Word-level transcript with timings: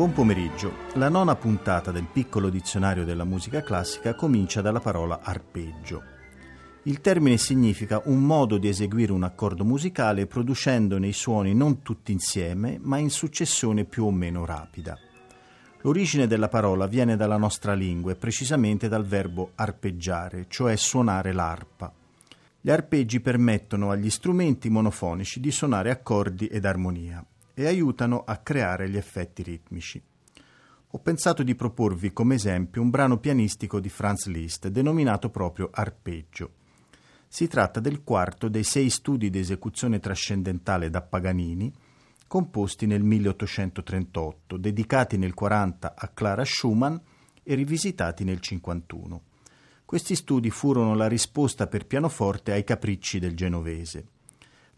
Buon 0.00 0.14
pomeriggio. 0.14 0.72
La 0.94 1.10
nona 1.10 1.36
puntata 1.36 1.90
del 1.90 2.06
piccolo 2.10 2.48
dizionario 2.48 3.04
della 3.04 3.24
musica 3.24 3.62
classica 3.62 4.14
comincia 4.14 4.62
dalla 4.62 4.80
parola 4.80 5.20
arpeggio. 5.22 6.02
Il 6.84 7.02
termine 7.02 7.36
significa 7.36 8.00
un 8.06 8.24
modo 8.24 8.56
di 8.56 8.66
eseguire 8.66 9.12
un 9.12 9.24
accordo 9.24 9.62
musicale 9.62 10.26
producendone 10.26 11.08
i 11.08 11.12
suoni 11.12 11.52
non 11.52 11.82
tutti 11.82 12.12
insieme, 12.12 12.78
ma 12.80 12.96
in 12.96 13.10
successione 13.10 13.84
più 13.84 14.06
o 14.06 14.10
meno 14.10 14.46
rapida. 14.46 14.96
L'origine 15.82 16.26
della 16.26 16.48
parola 16.48 16.86
viene 16.86 17.14
dalla 17.14 17.36
nostra 17.36 17.74
lingua 17.74 18.12
e 18.12 18.16
precisamente 18.16 18.88
dal 18.88 19.04
verbo 19.04 19.50
arpeggiare, 19.54 20.46
cioè 20.48 20.76
suonare 20.76 21.34
l'arpa. 21.34 21.92
Gli 22.58 22.70
arpeggi 22.70 23.20
permettono 23.20 23.90
agli 23.90 24.08
strumenti 24.08 24.70
monofonici 24.70 25.40
di 25.40 25.50
suonare 25.50 25.90
accordi 25.90 26.46
ed 26.46 26.64
armonia 26.64 27.22
e 27.60 27.66
aiutano 27.66 28.24
a 28.24 28.38
creare 28.38 28.88
gli 28.88 28.96
effetti 28.96 29.42
ritmici. 29.42 30.02
Ho 30.92 30.98
pensato 30.98 31.42
di 31.42 31.54
proporvi 31.54 32.10
come 32.10 32.36
esempio 32.36 32.80
un 32.80 32.88
brano 32.88 33.18
pianistico 33.18 33.80
di 33.80 33.90
Franz 33.90 34.26
Liszt 34.28 34.68
denominato 34.68 35.28
proprio 35.28 35.68
Arpeggio. 35.70 36.52
Si 37.28 37.48
tratta 37.48 37.78
del 37.78 38.02
quarto 38.02 38.48
dei 38.48 38.64
sei 38.64 38.88
studi 38.88 39.28
di 39.28 39.38
esecuzione 39.38 40.00
trascendentale 40.00 40.88
da 40.88 41.02
Paganini, 41.02 41.70
composti 42.26 42.86
nel 42.86 43.02
1838, 43.02 44.56
dedicati 44.56 45.18
nel 45.18 45.34
40 45.34 45.94
a 45.96 46.08
Clara 46.08 46.46
Schumann 46.46 46.96
e 47.42 47.54
rivisitati 47.54 48.24
nel 48.24 48.40
51. 48.40 49.22
Questi 49.84 50.14
studi 50.14 50.48
furono 50.48 50.94
la 50.94 51.08
risposta 51.08 51.66
per 51.66 51.86
pianoforte 51.86 52.52
ai 52.52 52.64
capricci 52.64 53.18
del 53.18 53.36
genovese. 53.36 54.06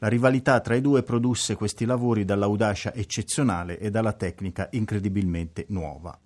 La 0.03 0.08
rivalità 0.08 0.58
tra 0.61 0.75
i 0.75 0.81
due 0.81 1.05
produsse 1.05 1.55
questi 1.55 1.84
lavori 1.84 2.25
dall'audacia 2.25 2.92
eccezionale 2.92 3.78
e 3.78 3.89
dalla 3.89 4.12
tecnica 4.12 4.67
incredibilmente 4.72 5.67
nuova. 5.69 6.19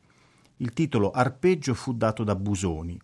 Il 0.57 0.73
titolo 0.73 1.11
Arpeggio 1.11 1.75
fu 1.75 1.93
dato 1.93 2.25
da 2.25 2.35
Busoni, 2.35 2.99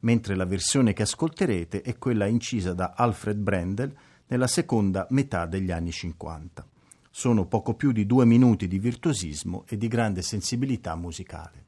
mentre 0.00 0.34
la 0.34 0.44
versione 0.44 0.94
che 0.94 1.02
ascolterete 1.02 1.80
è 1.82 1.96
quella 1.96 2.26
incisa 2.26 2.74
da 2.74 2.94
Alfred 2.96 3.38
Brendel 3.38 3.94
nella 4.26 4.48
seconda 4.48 5.06
metà 5.10 5.46
degli 5.46 5.70
anni 5.70 5.92
50. 5.92 6.66
Sono 7.08 7.46
poco 7.46 7.74
più 7.74 7.92
di 7.92 8.04
due 8.04 8.24
minuti 8.24 8.66
di 8.66 8.80
virtuosismo 8.80 9.64
e 9.68 9.76
di 9.76 9.86
grande 9.86 10.22
sensibilità 10.22 10.96
musicale. 10.96 11.64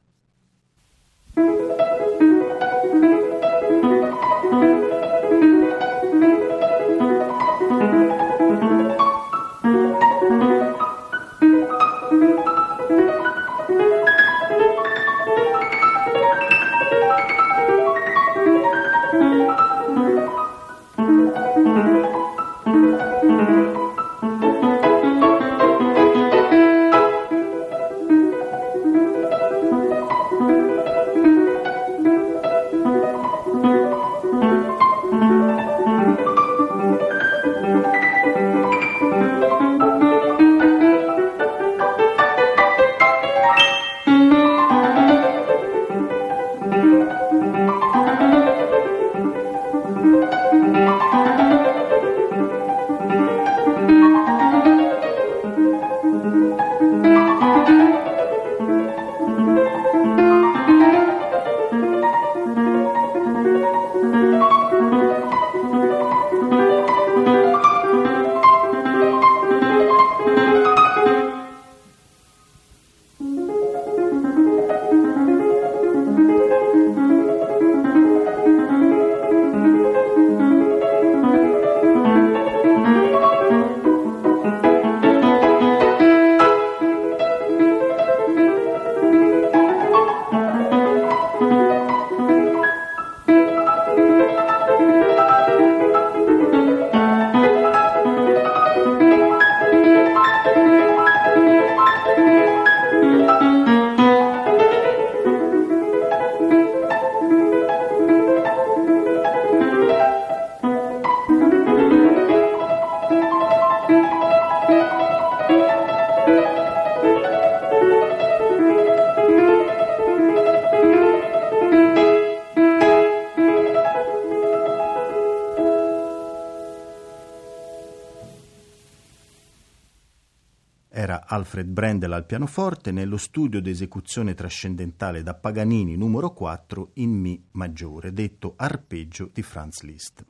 Alfred 131.39 131.67
Brendel 131.67 132.11
al 132.11 132.25
pianoforte 132.25 132.91
nello 132.91 133.15
studio 133.15 133.61
d'esecuzione 133.61 134.33
trascendentale 134.33 135.23
da 135.23 135.33
Paganini 135.33 135.95
numero 135.95 136.33
4 136.33 136.91
in 136.95 137.11
Mi 137.11 137.41
maggiore, 137.51 138.11
detto 138.11 138.55
arpeggio 138.57 139.29
di 139.33 139.41
Franz 139.41 139.81
Liszt. 139.81 140.25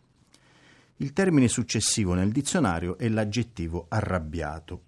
Il 0.97 1.11
termine 1.13 1.47
successivo 1.47 2.13
nel 2.13 2.31
dizionario 2.31 2.97
è 2.97 3.09
l'aggettivo 3.09 3.87
arrabbiato. 3.89 4.81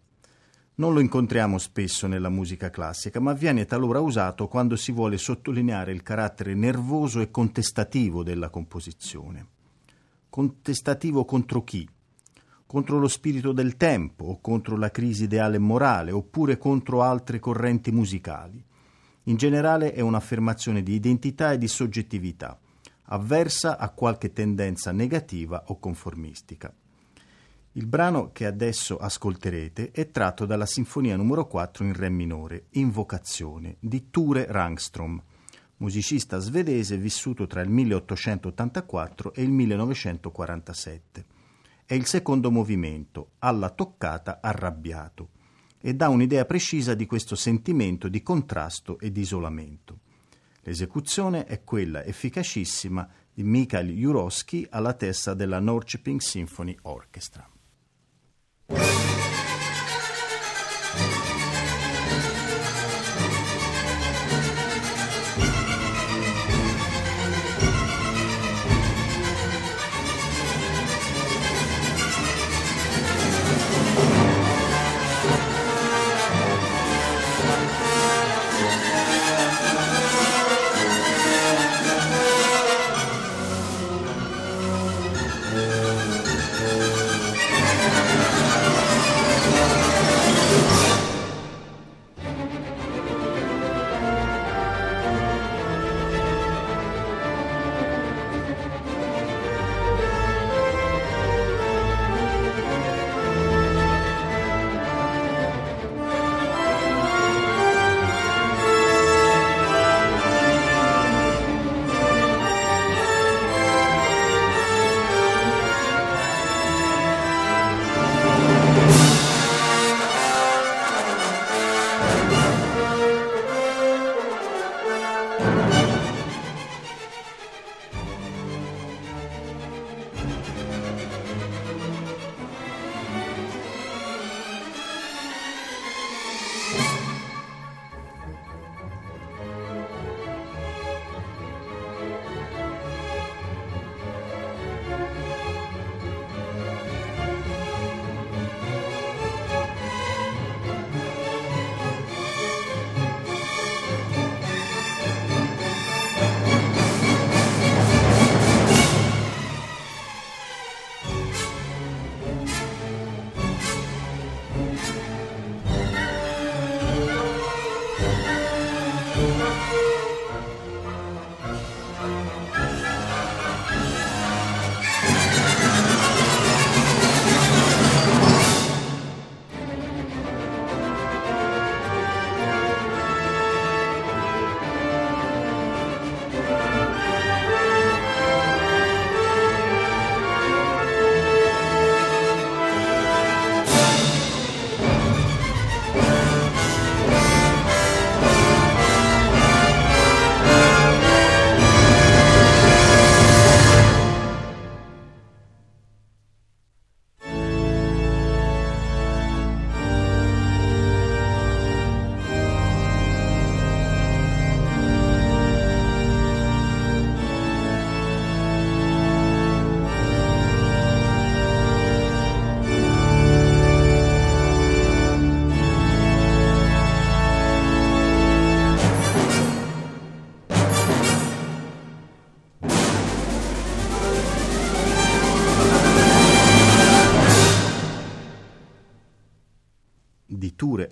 Non 0.76 0.94
lo 0.94 1.00
incontriamo 1.00 1.58
spesso 1.58 2.06
nella 2.06 2.30
musica 2.30 2.70
classica, 2.70 3.20
ma 3.20 3.34
viene 3.34 3.66
talora 3.66 4.00
usato 4.00 4.48
quando 4.48 4.76
si 4.76 4.92
vuole 4.92 5.18
sottolineare 5.18 5.92
il 5.92 6.04
carattere 6.04 6.54
nervoso 6.54 7.20
e 7.20 7.32
contestativo 7.32 8.24
della 8.24 8.50
composizione. 8.50 9.48
Contestativo 10.30 11.26
contro 11.26 11.64
chi? 11.64 11.88
Contro 12.72 13.00
lo 13.00 13.10
spirito 13.10 13.52
del 13.52 13.76
tempo 13.76 14.24
o 14.24 14.40
contro 14.40 14.78
la 14.78 14.92
crisi 14.92 15.26
ideale 15.26 15.58
e 15.58 15.60
morale 15.60 16.12
oppure 16.12 16.58
contro 16.58 17.04
altre 17.04 17.38
correnti 17.38 17.92
musicali. 17.92 18.64
In 19.24 19.36
generale 19.36 19.92
è 19.92 20.00
un'affermazione 20.00 20.82
di 20.82 20.94
identità 20.94 21.52
e 21.52 21.58
di 21.58 21.68
soggettività, 21.68 22.58
avversa 23.08 23.78
a 23.78 23.90
qualche 23.90 24.32
tendenza 24.32 24.94
negativa 24.94 25.66
o 25.68 25.80
conformistica. 25.80 26.74
Il 27.74 27.88
brano 27.88 28.32
che 28.32 28.46
adesso 28.46 28.96
ascolterete 28.96 29.92
è 29.92 30.10
tratto 30.10 30.46
dalla 30.46 30.66
Sinfonia 30.66 31.18
numero 31.18 31.48
4 31.48 31.84
in 31.84 31.92
Re 31.92 32.08
minore, 32.08 32.68
Invocazione, 32.70 33.76
di 33.82 34.10
Ture 34.10 34.46
Rangstrom, 34.48 35.22
musicista 35.76 36.40
svedese 36.40 36.96
vissuto 36.96 37.48
tra 37.48 37.60
il 37.60 37.70
1884 37.70 39.34
e 39.34 39.42
il 39.42 39.52
1947 39.52 41.40
è 41.92 41.96
il 41.96 42.06
secondo 42.06 42.52
movimento, 42.52 43.32
alla 43.40 43.70
toccata 43.70 44.40
arrabbiato. 44.42 45.32
e 45.82 45.94
dà 45.94 46.08
un'idea 46.08 46.46
precisa 46.46 46.94
di 46.94 47.06
questo 47.06 47.36
sentimento 47.36 48.08
di 48.08 48.22
contrasto 48.22 48.98
e 48.98 49.12
di 49.12 49.20
isolamento. 49.20 50.00
L'esecuzione 50.62 51.44
è 51.44 51.64
quella 51.66 52.06
efficacissima 52.06 53.10
di 53.34 53.44
Mikhail 53.44 53.90
Jurowski 53.90 54.66
alla 54.70 54.94
testa 54.94 55.34
della 55.34 55.60
Norrköping 55.60 56.22
Symphony 56.22 56.78
Orchestra. 56.84 57.50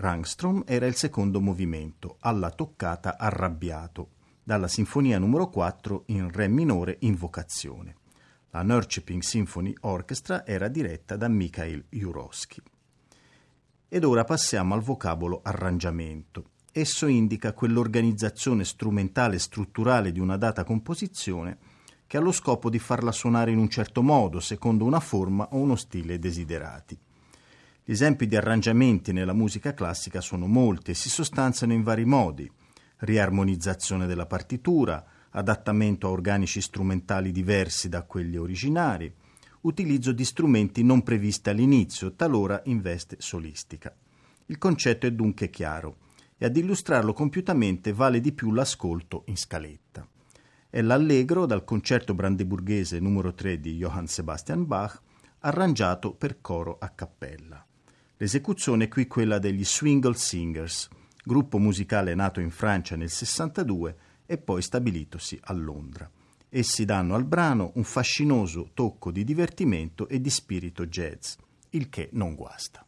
Rangstrom 0.10 0.64
era 0.66 0.88
il 0.88 0.96
secondo 0.96 1.40
movimento, 1.40 2.18
alla 2.22 2.50
toccata 2.50 3.16
arrabbiato, 3.16 4.14
dalla 4.44 4.68
Sinfonia 4.68 5.20
numero 5.20 5.50
4 5.50 6.06
in 6.08 6.32
Re 6.32 6.48
minore 6.48 6.98
Invocazione. 7.02 7.96
La 8.50 8.64
Norrköping 8.64 9.22
Symphony 9.22 9.72
Orchestra 9.82 10.48
era 10.48 10.68
diretta 10.68 11.16
da 11.16 11.28
Mikhail 11.28 11.86
Jurowski. 11.90 12.60
Ed 13.88 14.04
ora 14.04 14.24
passiamo 14.24 14.74
al 14.74 14.82
vocabolo 14.82 15.42
arrangiamento. 15.44 16.54
Esso 16.72 17.06
indica 17.06 17.54
quell'organizzazione 17.54 18.64
strumentale 18.64 19.36
e 19.36 19.40
strutturale 19.40 20.12
di 20.12 20.20
una 20.20 20.38
data 20.38 20.64
composizione 20.64 21.60
che 22.08 22.18
ha 22.18 22.22
lo 22.22 22.32
scopo 22.32 22.72
di 22.72 22.80
farla 22.80 23.12
suonare 23.12 23.52
in 23.52 23.60
un 23.60 23.70
certo 23.70 24.02
modo, 24.02 24.40
secondo 24.40 24.86
una 24.86 25.00
forma 25.00 25.50
o 25.52 25.58
uno 25.58 25.76
stile 25.76 26.18
desiderati. 26.18 26.98
Gli 27.90 27.94
esempi 27.94 28.28
di 28.28 28.36
arrangiamenti 28.36 29.12
nella 29.12 29.34
musica 29.34 29.74
classica 29.74 30.22
sono 30.22 30.46
molti 30.46 30.92
e 30.92 30.94
si 30.94 31.10
sostanziano 31.10 31.74
in 31.74 31.82
vari 31.82 32.06
modi. 32.06 32.48
Riarmonizzazione 32.98 34.06
della 34.06 34.28
partitura, 34.28 35.04
adattamento 35.32 36.06
a 36.06 36.12
organici 36.12 36.62
strumentali 36.62 37.32
diversi 37.32 37.90
da 37.90 38.04
quelli 38.04 38.38
originari, 38.38 39.12
utilizzo 39.62 40.12
di 40.12 40.24
strumenti 40.24 40.84
non 40.84 41.02
previsti 41.02 41.50
all'inizio, 41.50 42.14
talora 42.14 42.62
in 42.66 42.80
veste 42.80 43.16
solistica. 43.18 43.92
Il 44.46 44.60
concetto 44.60 45.08
è 45.08 45.12
dunque 45.12 45.50
chiaro 45.50 45.98
e 46.38 46.46
ad 46.46 46.56
illustrarlo 46.56 47.12
compiutamente 47.12 47.92
vale 47.92 48.22
di 48.22 48.34
più 48.34 48.52
l'ascolto 48.52 49.24
in 49.30 49.36
scaletta. 49.36 50.08
È 50.70 50.80
l'allegro 50.80 51.48
dal 51.48 51.64
concerto 51.64 52.14
brandeburghese 52.14 53.00
numero 53.00 53.34
3 53.34 53.60
di 53.60 53.78
Johann 53.78 54.06
Sebastian 54.06 54.68
Bach, 54.68 55.02
arrangiato 55.40 56.14
per 56.14 56.40
coro 56.40 56.78
a 56.80 56.90
cappella. 56.90 57.49
L'esecuzione 58.22 58.84
è 58.84 58.88
qui 58.90 59.08
quella 59.08 59.40
degli 59.40 59.64
Swingle 59.64 60.14
Singers, 60.14 60.90
gruppo 61.24 61.58
musicale 61.58 62.14
nato 62.16 62.42
in 62.42 62.50
Francia 62.50 62.98
nel 62.98 63.10
62 63.10 63.96
e 64.26 64.38
poi 64.38 64.62
stabilitosi 64.62 65.40
a 65.42 65.54
Londra. 65.54 66.12
Essi 66.50 66.84
danno 66.84 67.16
al 67.16 67.24
brano 67.24 67.72
un 67.76 67.86
fascinoso 67.86 68.72
tocco 68.74 69.12
di 69.12 69.24
divertimento 69.24 70.10
e 70.10 70.20
di 70.20 70.30
spirito 70.30 70.86
jazz, 70.88 71.36
il 71.70 71.88
che 71.88 72.10
non 72.12 72.36
guasta. 72.36 72.86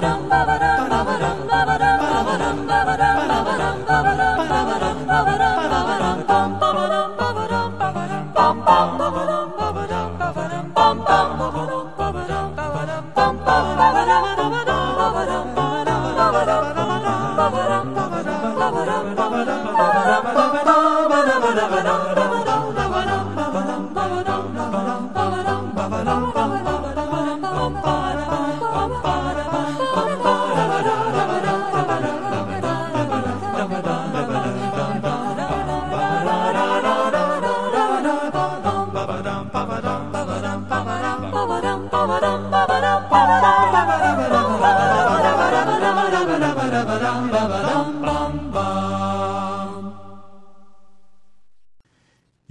Ba-dum-ba-ba. 0.00 0.57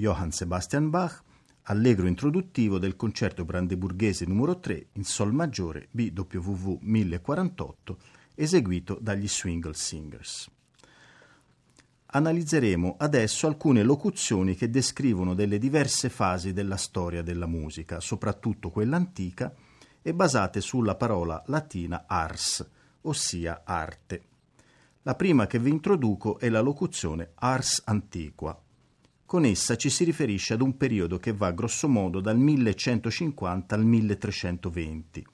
Johann 0.07 0.29
Sebastian 0.29 0.89
Bach, 0.89 1.21
allegro 1.63 2.07
introduttivo 2.07 2.79
del 2.79 2.95
concerto 2.95 3.43
brandeburghese 3.43 4.25
numero 4.25 4.57
3 4.57 4.87
in 4.93 5.03
Sol 5.03 5.33
maggiore 5.33 5.89
BWV 5.91 6.77
1048, 6.79 7.97
eseguito 8.35 8.97
dagli 9.01 9.27
Swingle 9.27 9.73
Singers. 9.73 10.49
Analizzeremo 12.05 12.95
adesso 12.97 13.47
alcune 13.47 13.83
locuzioni 13.83 14.55
che 14.55 14.69
descrivono 14.69 15.33
delle 15.33 15.57
diverse 15.57 16.07
fasi 16.07 16.53
della 16.53 16.77
storia 16.77 17.21
della 17.21 17.45
musica, 17.45 17.99
soprattutto 17.99 18.69
quella 18.69 18.95
antica, 18.95 19.53
e 20.01 20.13
basate 20.13 20.61
sulla 20.61 20.95
parola 20.95 21.43
latina 21.47 22.05
ars, 22.07 22.65
ossia 23.01 23.63
arte. 23.65 24.23
La 25.01 25.15
prima 25.15 25.47
che 25.47 25.59
vi 25.59 25.69
introduco 25.69 26.39
è 26.39 26.47
la 26.47 26.61
locuzione 26.61 27.31
ars 27.35 27.81
antiqua, 27.83 28.57
con 29.27 29.43
essa 29.43 29.75
ci 29.75 29.89
si 29.89 30.05
riferisce 30.05 30.53
ad 30.53 30.61
un 30.61 30.77
periodo 30.77 31.17
che 31.17 31.33
va 31.33 31.51
grossomodo 31.51 32.21
dal 32.21 32.37
1150 32.37 33.75
al 33.75 33.83
1320, 33.83 35.27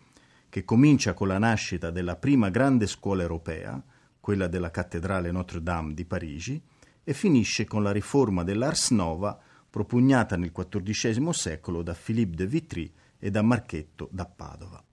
che 0.50 0.66
comincia 0.66 1.14
con 1.14 1.28
la 1.28 1.38
nascita 1.38 1.92
della 1.92 2.16
prima 2.16 2.50
grande 2.50 2.88
scuola 2.88 3.22
europea, 3.22 3.80
quella 4.20 4.48
della 4.48 4.72
cattedrale 4.72 5.30
Notre-Dame 5.30 5.94
di 5.94 6.06
Parigi, 6.06 6.60
e 7.04 7.14
finisce 7.14 7.66
con 7.66 7.84
la 7.84 7.92
riforma 7.92 8.44
dell'Ars 8.44 8.90
Nova 8.90 9.40
propugnata 9.70 10.38
nel 10.38 10.52
XIV 10.52 11.30
secolo 11.30 11.84
da 11.84 11.94
Philippe 11.94 12.36
de 12.36 12.48
Vitry 12.48 12.92
e 13.20 13.30
da 13.30 13.44
Marchetto 13.44 14.10
da 14.12 14.26
Padova. 14.26 14.84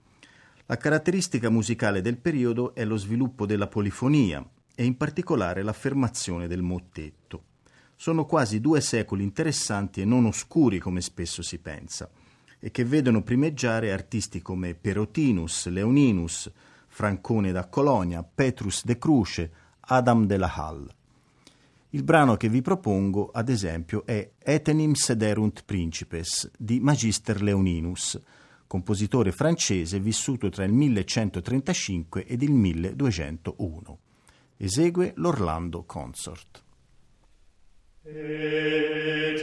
La 0.66 0.76
caratteristica 0.76 1.48
musicale 1.48 2.02
del 2.02 2.18
periodo 2.18 2.74
è 2.74 2.84
lo 2.84 2.98
sviluppo 2.98 3.46
della 3.46 3.66
polifonia 3.66 4.46
e 4.74 4.84
in 4.84 4.98
particolare 4.98 5.62
l'affermazione 5.62 6.46
del 6.46 6.60
mottetto 6.60 7.44
sono 8.00 8.24
quasi 8.24 8.62
due 8.62 8.80
secoli 8.80 9.22
interessanti 9.22 10.00
e 10.00 10.06
non 10.06 10.24
oscuri 10.24 10.78
come 10.78 11.02
spesso 11.02 11.42
si 11.42 11.58
pensa, 11.58 12.08
e 12.58 12.70
che 12.70 12.82
vedono 12.82 13.22
primeggiare 13.22 13.92
artisti 13.92 14.40
come 14.40 14.72
Perotinus, 14.72 15.66
Leoninus, 15.68 16.50
Francone 16.88 17.52
da 17.52 17.68
Colonia, 17.68 18.22
Petrus 18.22 18.86
de 18.86 18.96
Cruce, 18.96 19.52
Adam 19.80 20.24
de 20.24 20.36
la 20.38 20.50
Halle. 20.50 20.94
Il 21.90 22.02
brano 22.02 22.38
che 22.38 22.48
vi 22.48 22.62
propongo, 22.62 23.28
ad 23.34 23.50
esempio, 23.50 24.06
è 24.06 24.30
Etenim 24.38 24.94
sederunt 24.94 25.64
principes 25.66 26.50
di 26.56 26.80
Magister 26.80 27.42
Leoninus, 27.42 28.18
compositore 28.66 29.30
francese 29.30 30.00
vissuto 30.00 30.48
tra 30.48 30.64
il 30.64 30.72
1135 30.72 32.24
ed 32.24 32.40
il 32.40 32.52
1201. 32.52 33.98
Esegue 34.56 35.12
l'Orlando 35.16 35.82
Consort. 35.84 36.62
et 38.16 39.36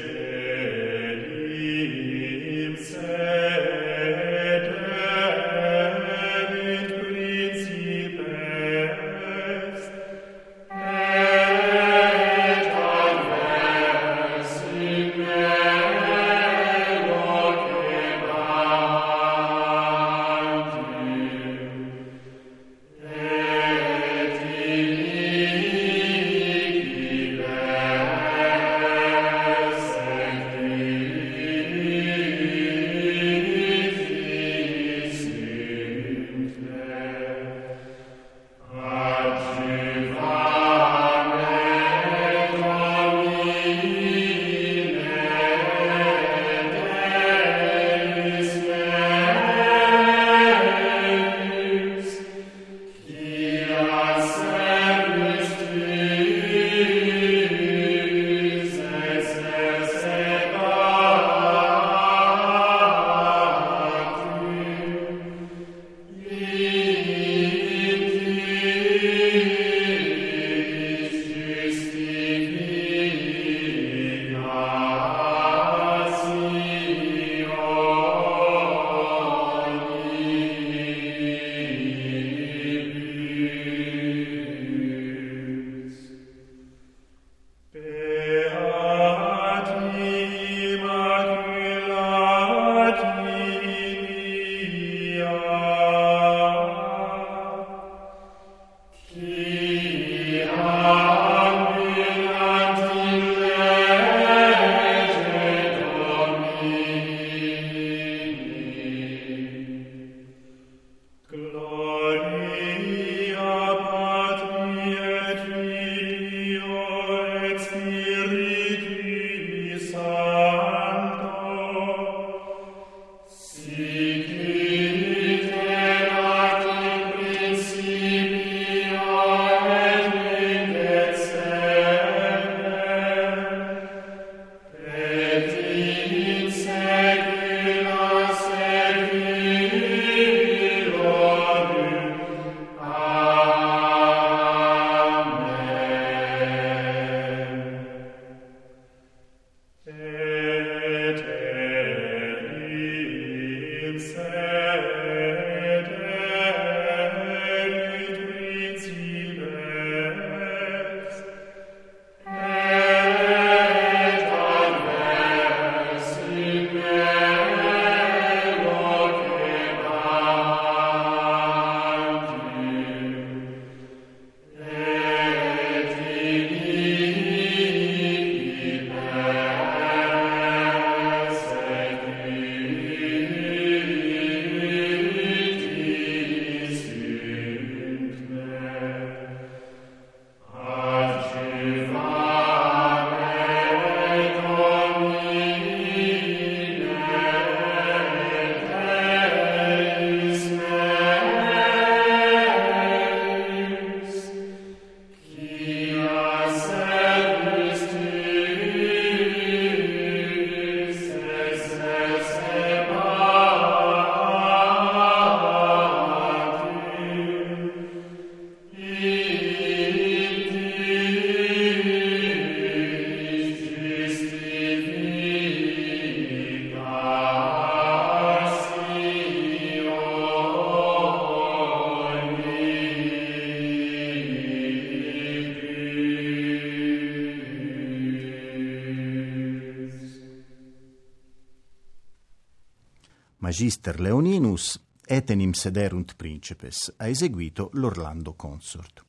Magister 243.57 243.99
Leoninus 243.99 244.79
Etenim 245.03 245.51
sederunt 245.53 246.13
principes, 246.15 246.93
ha 246.95 247.07
eseguito 247.07 247.71
l'Orlando 247.73 248.35
Consort. 248.35 249.03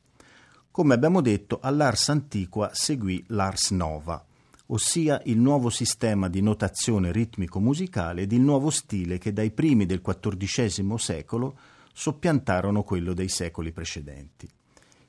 Come 0.70 0.94
abbiamo 0.94 1.20
detto, 1.20 1.58
all'Ars 1.60 2.08
Antiqua 2.08 2.70
seguì 2.72 3.22
l'Ars 3.26 3.72
Nova, 3.72 4.24
ossia 4.68 5.20
il 5.26 5.38
nuovo 5.38 5.68
sistema 5.68 6.30
di 6.30 6.40
notazione 6.40 7.12
ritmico-musicale 7.12 8.22
ed 8.22 8.32
il 8.32 8.40
nuovo 8.40 8.70
stile 8.70 9.18
che 9.18 9.34
dai 9.34 9.50
primi 9.50 9.84
del 9.84 10.00
XIV 10.00 10.94
secolo 10.94 11.58
soppiantarono 11.92 12.82
quello 12.84 13.12
dei 13.12 13.28
secoli 13.28 13.70
precedenti. 13.70 14.48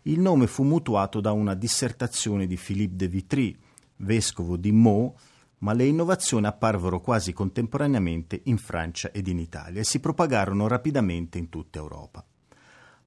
Il 0.01 0.19
nome 0.19 0.47
fu 0.47 0.63
mutuato 0.63 1.21
da 1.21 1.31
una 1.31 1.53
dissertazione 1.53 2.45
di 2.45 2.57
Philippe 2.57 2.97
de 2.97 3.07
Vitry, 3.07 3.57
vescovo 3.95 4.57
di 4.57 4.73
Meaux, 4.73 5.17
ma 5.59 5.73
le 5.73 5.85
innovazioni 5.85 6.45
apparvero 6.45 7.01
quasi 7.01 7.33
contemporaneamente 7.33 8.41
in 8.45 8.57
Francia 8.57 9.11
ed 9.11 9.27
in 9.27 9.39
Italia 9.39 9.81
e 9.81 9.85
si 9.85 9.99
propagarono 9.99 10.67
rapidamente 10.67 11.37
in 11.37 11.49
tutta 11.49 11.79
Europa. 11.79 12.23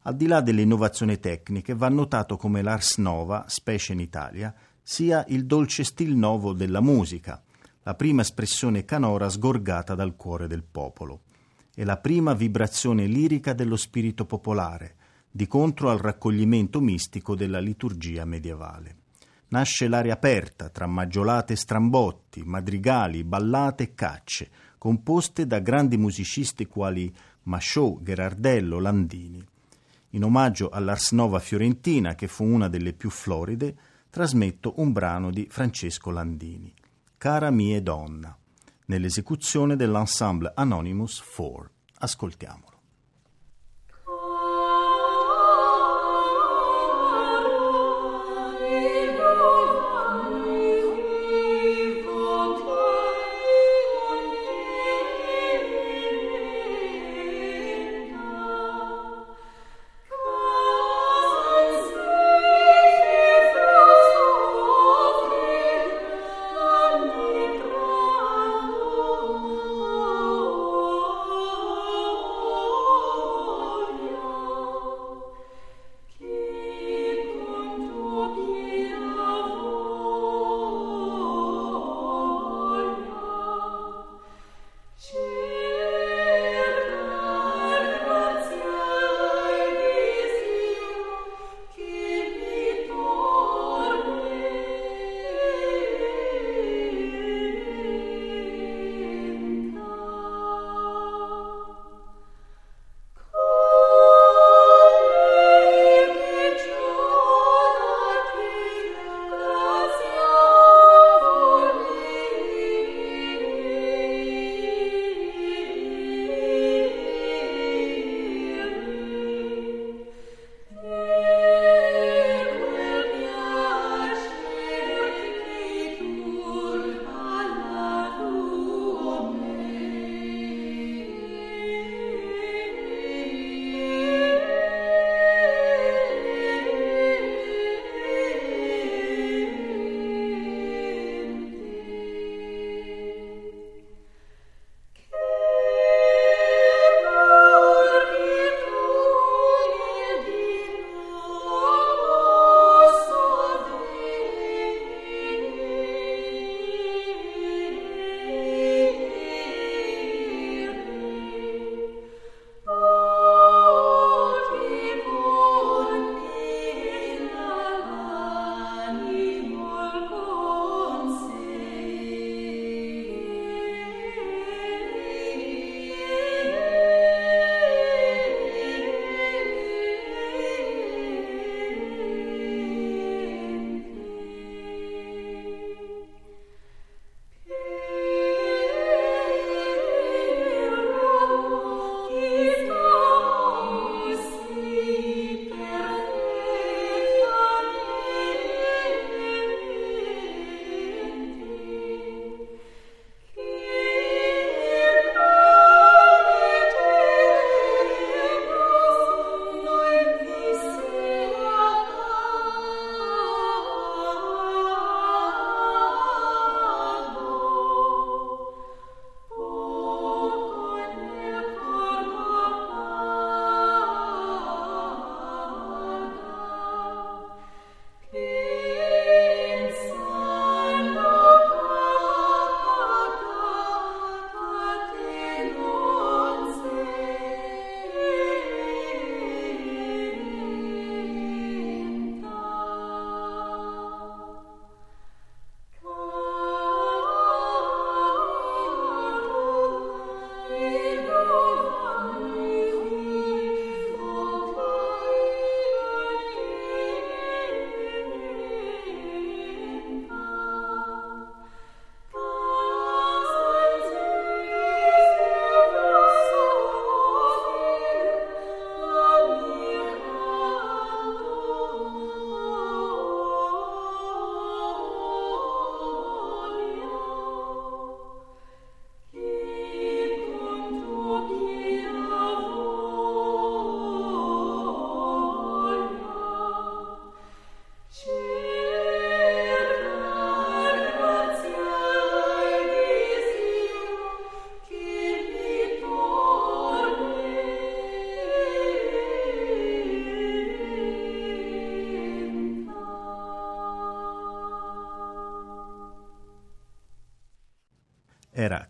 Al 0.04 0.16
di 0.16 0.26
là 0.26 0.40
delle 0.40 0.62
innovazioni 0.62 1.18
tecniche, 1.18 1.74
va 1.74 1.88
notato 1.88 2.36
come 2.36 2.60
l'Ars 2.60 2.98
Nova, 2.98 3.44
specie 3.46 3.92
in 3.92 4.00
Italia, 4.00 4.52
sia 4.82 5.24
il 5.28 5.46
dolce 5.46 5.84
stil 5.84 6.16
novo 6.16 6.52
della 6.52 6.80
musica, 6.80 7.40
la 7.84 7.94
prima 7.94 8.22
espressione 8.22 8.84
canora 8.84 9.28
sgorgata 9.28 9.94
dal 9.94 10.16
cuore 10.16 10.48
del 10.48 10.64
popolo, 10.64 11.22
e 11.74 11.84
la 11.84 11.96
prima 11.98 12.34
vibrazione 12.34 13.06
lirica 13.06 13.52
dello 13.52 13.76
spirito 13.76 14.26
popolare, 14.26 14.96
di 15.30 15.46
contro 15.46 15.88
al 15.88 15.98
raccoglimento 15.98 16.80
mistico 16.80 17.34
della 17.34 17.60
liturgia 17.60 18.24
medievale 18.24 18.96
nasce 19.52 19.86
l'aria 19.86 20.14
aperta 20.14 20.68
tra 20.70 20.86
maggiolate 20.86 21.52
e 21.52 21.56
strambotti, 21.56 22.42
madrigali, 22.42 23.22
ballate 23.22 23.82
e 23.84 23.94
cacce, 23.94 24.50
composte 24.78 25.46
da 25.46 25.60
grandi 25.60 25.96
musicisti 25.96 26.66
quali 26.66 27.14
Machaut, 27.44 28.02
Gherardello, 28.02 28.80
Landini. 28.80 29.44
In 30.10 30.24
omaggio 30.24 30.68
all'Ars 30.68 31.12
Nova 31.12 31.38
fiorentina, 31.38 32.14
che 32.14 32.28
fu 32.28 32.44
una 32.44 32.68
delle 32.68 32.92
più 32.92 33.10
floride, 33.10 33.76
trasmetto 34.10 34.74
un 34.76 34.92
brano 34.92 35.30
di 35.30 35.46
Francesco 35.48 36.10
Landini, 36.10 36.72
Cara 37.16 37.50
mia 37.50 37.80
donna, 37.80 38.36
nell'esecuzione 38.86 39.76
dell'ensemble 39.76 40.52
Anonymous 40.54 41.22
4. 41.34 41.70
Ascoltiamolo. 41.98 42.71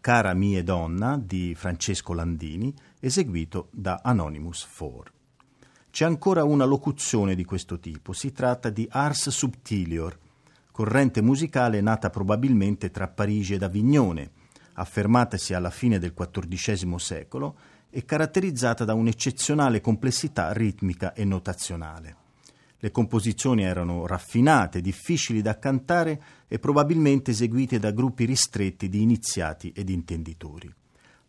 Cara 0.03 0.35
mie 0.35 0.65
donna 0.65 1.17
di 1.17 1.55
Francesco 1.55 2.13
Landini, 2.13 2.75
eseguito 2.99 3.69
da 3.71 4.01
Anonymous 4.03 4.67
4. 4.77 5.13
C'è 5.93 6.05
ancora 6.05 6.43
una 6.43 6.65
locuzione 6.65 7.37
di 7.37 7.45
questo 7.45 7.79
tipo, 7.79 8.13
si 8.13 8.33
tratta 8.33 8.69
di 8.69 8.85
Ars 8.91 9.29
Subtilior, 9.29 10.19
corrente 10.73 11.23
musicale 11.23 11.81
nata 11.81 12.11
probabilmente 12.11 12.91
tra 12.91 13.07
Parigi 13.07 13.55
ed 13.55 13.63
Avignone, 13.63 14.31
affermatasi 14.73 15.55
alla 15.55 15.71
fine 15.71 16.01
del 16.01 16.15
XIV 16.15 16.97
secolo 16.97 17.57
e 17.89 18.05
caratterizzata 18.05 18.85
da 18.85 18.95
un'eccezionale 18.95 19.81
complessità 19.81 20.53
ritmica 20.53 21.13
e 21.13 21.25
notazionale. 21.25 22.22
Le 22.85 22.91
composizioni 22.91 23.63
erano 23.63 24.09
raffinate, 24.09 24.81
difficili 24.81 25.41
da 25.41 25.57
cantare 25.57 26.21
e 26.49 26.59
probabilmente 26.59 27.31
eseguite 27.31 27.79
da 27.79 27.93
gruppi 27.93 28.25
ristretti 28.25 28.89
di 28.89 29.03
iniziati 29.03 29.71
ed 29.73 29.89
intenditori. 29.89 30.69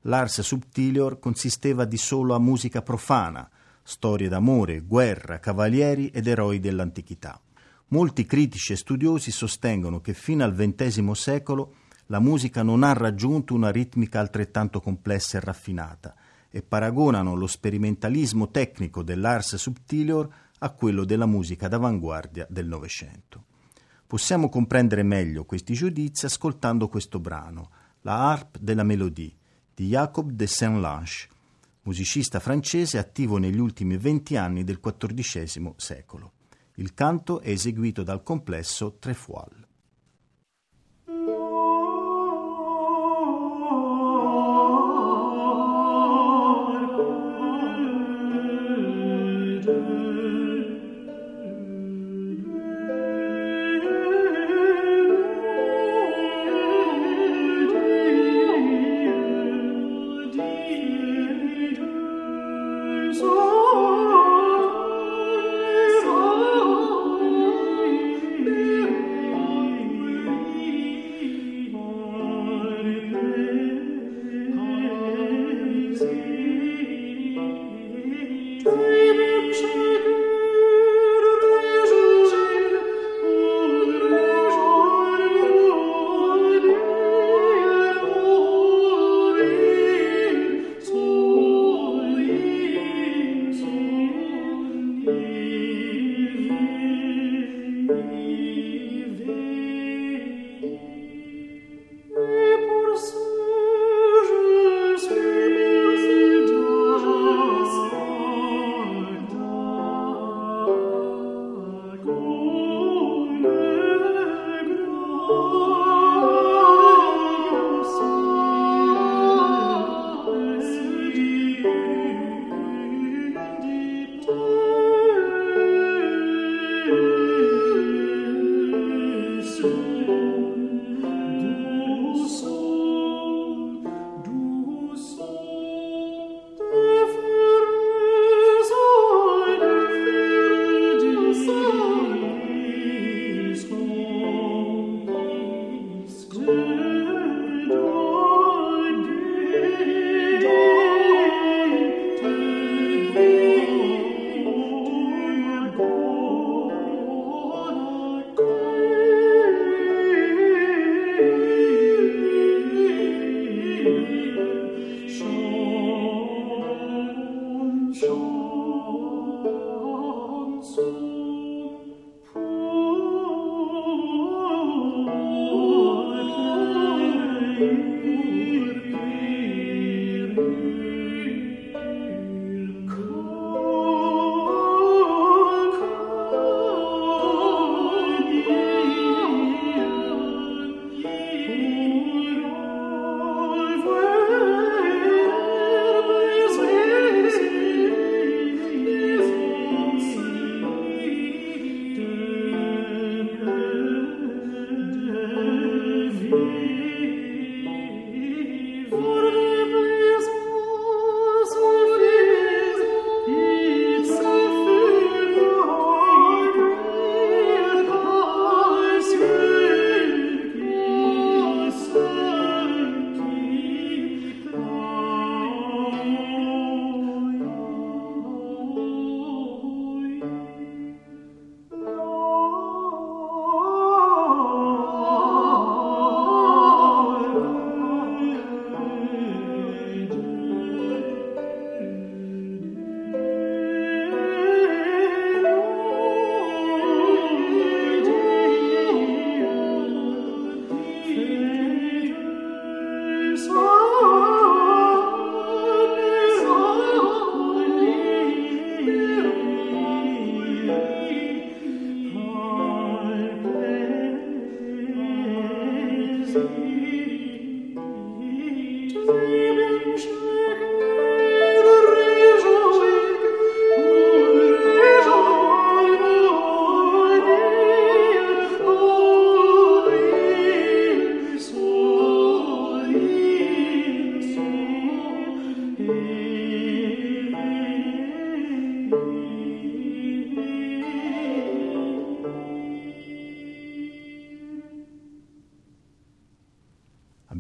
L'ars 0.02 0.42
subtilior 0.42 1.20
consisteva 1.20 1.86
di 1.86 1.98
solo 1.98 2.34
a 2.34 2.40
musica 2.40 2.82
profana, 2.82 3.48
storie 3.84 4.30
d'amore, 4.30 4.80
guerra, 4.80 5.40
cavalieri 5.40 6.08
ed 6.08 6.26
eroi 6.26 6.60
dell'antichità. 6.60 7.40
Molti 7.90 8.26
critici 8.26 8.74
e 8.74 8.78
studiosi 8.78 9.30
sostengono 9.30 10.02
che 10.02 10.16
fino 10.16 10.44
al 10.44 10.56
XX 10.56 11.12
secolo 11.12 11.76
la 12.08 12.20
musica 12.20 12.64
non 12.64 12.82
ha 12.82 12.94
raggiunto 12.94 13.54
una 13.54 13.70
ritmica 13.70 14.20
altrettanto 14.20 14.82
complessa 14.82 15.38
e 15.38 15.42
raffinata 15.42 16.16
e 16.50 16.64
paragonano 16.64 17.36
lo 17.36 17.46
sperimentalismo 17.46 18.50
tecnico 18.50 19.04
dell'ars 19.04 19.56
subtilior 19.56 20.28
a 20.64 20.70
quello 20.72 21.04
della 21.04 21.26
musica 21.26 21.68
d'avanguardia 21.68 22.48
del 22.50 22.68
Novecento. 22.68 23.44
Possiamo 24.08 24.48
comprendere 24.48 25.04
meglio 25.04 25.44
questi 25.44 25.74
giudizi 25.74 26.26
ascoltando 26.26 26.88
questo 26.88 27.20
brano, 27.20 27.70
La 28.02 28.30
harpe 28.32 28.60
de 28.62 28.74
la 28.74 28.84
mélodie, 28.84 29.36
di 29.74 29.88
Jacob 29.88 30.30
de 30.32 30.48
Saint-Lange, 30.48 31.28
musicista 31.84 32.40
francese 32.40 32.98
attivo 32.98 33.38
negli 33.38 33.60
ultimi 33.60 33.98
venti 33.98 34.38
anni 34.38 34.64
del 34.64 34.80
XIV 34.80 35.74
secolo. 35.76 36.32
Il 36.76 36.94
canto 36.94 37.42
è 37.42 37.50
eseguito 37.50 38.04
dal 38.04 38.24
complesso 38.24 38.98
Trefoil. 39.00 39.63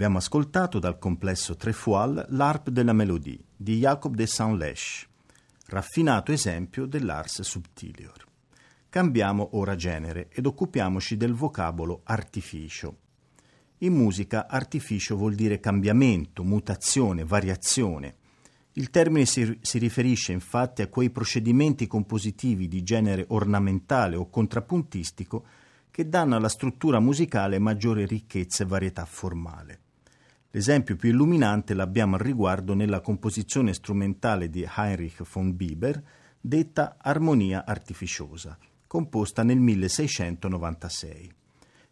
Abbiamo 0.03 0.21
ascoltato 0.21 0.79
dal 0.79 0.99
complesso 0.99 1.55
Trefoil 1.55 2.25
l'Arp 2.31 2.67
de 2.67 2.83
la 2.83 2.91
Mélodie 2.91 3.39
di 3.55 3.77
Jacob 3.77 4.15
de 4.15 4.27
Saint-Lèche, 4.27 5.07
raffinato 5.67 6.33
esempio 6.33 6.85
dell'ars 6.85 7.39
subtilior. 7.39 8.27
Cambiamo 8.89 9.51
ora 9.53 9.77
genere 9.77 10.27
ed 10.29 10.45
occupiamoci 10.45 11.15
del 11.15 11.33
vocabolo 11.33 12.01
artificio. 12.03 12.97
In 13.77 13.93
musica 13.93 14.49
artificio 14.49 15.15
vuol 15.15 15.35
dire 15.35 15.61
cambiamento, 15.61 16.43
mutazione, 16.43 17.23
variazione. 17.23 18.15
Il 18.73 18.89
termine 18.89 19.25
si, 19.25 19.57
si, 19.61 19.77
riferisce 19.77 20.33
infatti 20.33 20.81
a 20.81 20.89
quei 20.89 21.11
procedimenti 21.11 21.87
compositivi 21.87 22.67
di 22.67 22.83
genere 22.83 23.23
ornamentale 23.29 24.17
o 24.17 24.29
contrappuntistico 24.29 25.45
che 25.89 26.09
danno 26.09 26.35
alla 26.35 26.49
struttura 26.49 26.99
musicale 26.99 27.57
maggiore 27.57 28.05
ricchezza 28.05 28.63
e 28.63 28.67
varietà 28.67 29.05
formale. 29.05 29.82
L'esempio 30.55 30.95
più 30.95 31.09
illuminante 31.09 31.73
l'abbiamo 31.73 32.13
al 32.13 32.21
riguardo 32.21 32.75
nella 32.75 33.01
composizione 33.01 33.73
strumentale 33.73 34.51
di 34.51 34.63
Heinrich 34.63 35.23
von 35.23 35.55
Bieber, 35.55 35.99
detta 36.39 36.97
Armonia 37.01 37.65
artificiosa, 37.65 38.55
composta 38.85 39.41
nel 39.41 39.57
1696. 39.57 41.33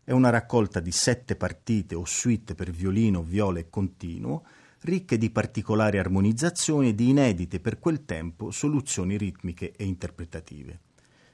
È 0.03 0.11
una 0.11 0.29
raccolta 0.29 0.79
di 0.79 0.91
sette 0.91 1.35
partite 1.35 1.95
o 1.95 2.05
suite 2.05 2.53
per 2.53 2.69
violino, 2.69 3.23
viola 3.23 3.57
e 3.57 3.67
continuo, 3.67 4.45
ricche 4.81 5.17
di 5.17 5.31
particolari 5.31 5.97
armonizzazioni 5.97 6.89
e 6.89 6.95
di 6.95 7.09
inedite 7.09 7.59
per 7.59 7.79
quel 7.79 8.05
tempo 8.05 8.51
soluzioni 8.51 9.17
ritmiche 9.17 9.71
e 9.75 9.85
interpretative. 9.85 10.81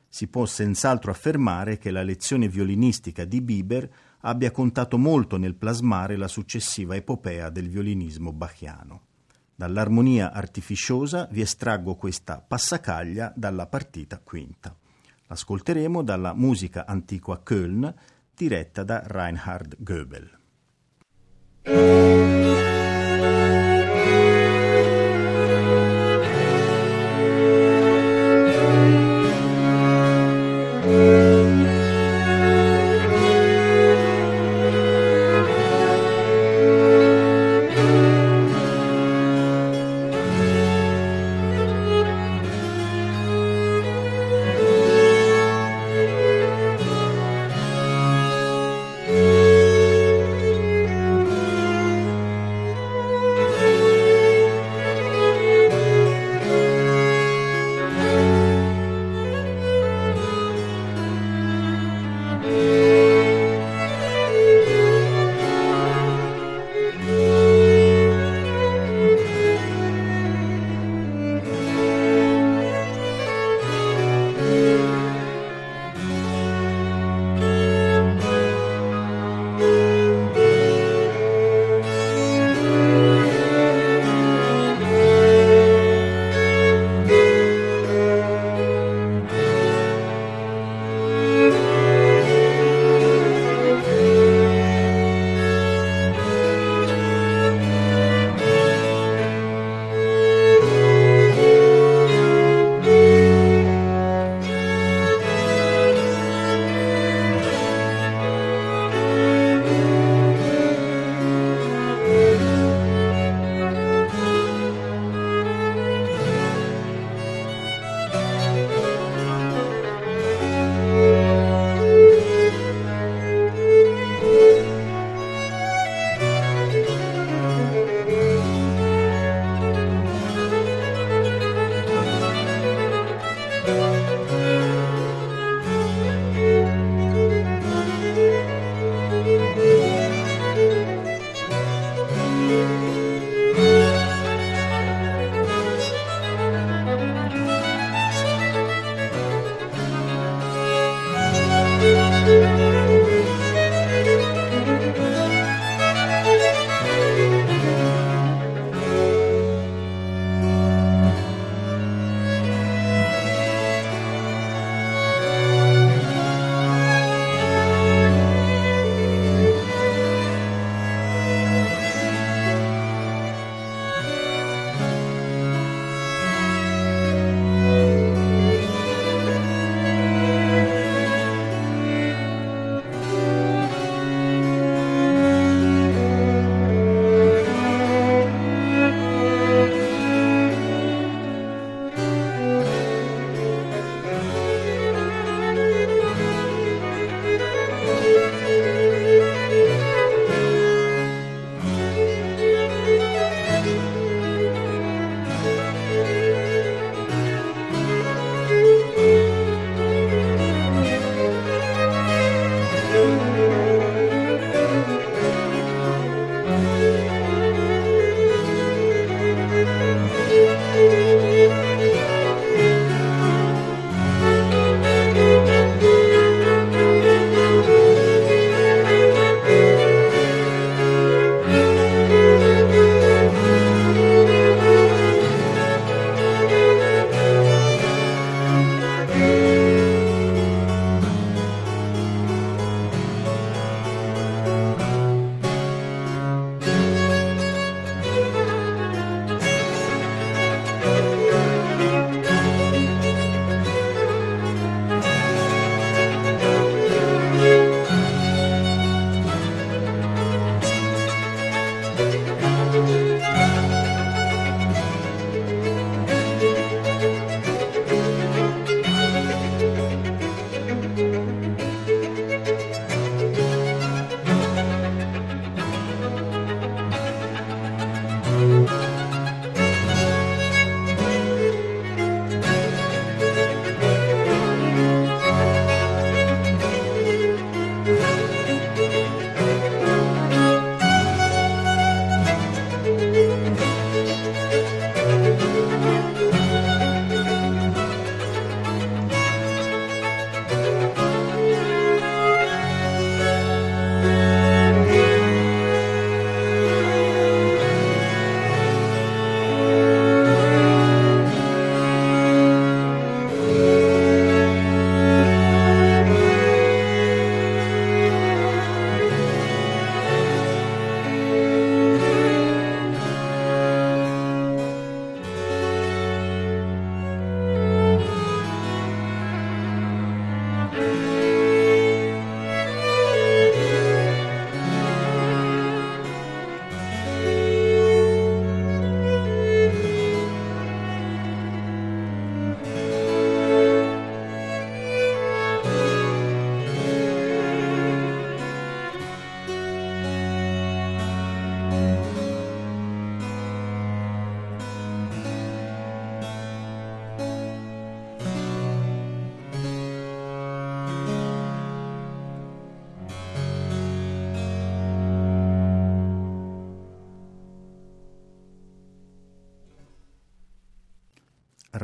Si 0.07 0.27
può 0.27 0.45
senz'altro 0.45 1.11
affermare 1.11 1.77
che 1.77 1.91
la 1.91 2.03
lezione 2.03 2.47
violinistica 2.47 3.25
di 3.25 3.41
Bieber 3.41 3.89
abbia 4.21 4.51
contato 4.51 4.97
molto 4.97 5.37
nel 5.37 5.55
plasmare 5.55 6.15
la 6.15 6.27
successiva 6.27 6.95
epopea 6.95 7.49
del 7.49 7.69
violinismo 7.69 8.31
bachiano. 8.31 9.01
Dall'armonia 9.55 10.31
artificiosa 10.31 11.27
vi 11.31 11.41
estraggo 11.41 11.95
questa 11.95 12.39
passacaglia 12.45 13.33
dalla 13.35 13.65
partita 13.65 14.19
quinta. 14.19 14.75
L'ascolteremo 15.27 16.03
dalla 16.03 16.33
musica 16.33 16.85
antiqua 16.85 17.41
Köln 17.41 17.93
diretta 18.35 18.83
da 18.83 19.01
Reinhard 19.05 19.75
Goebel. 19.79 20.35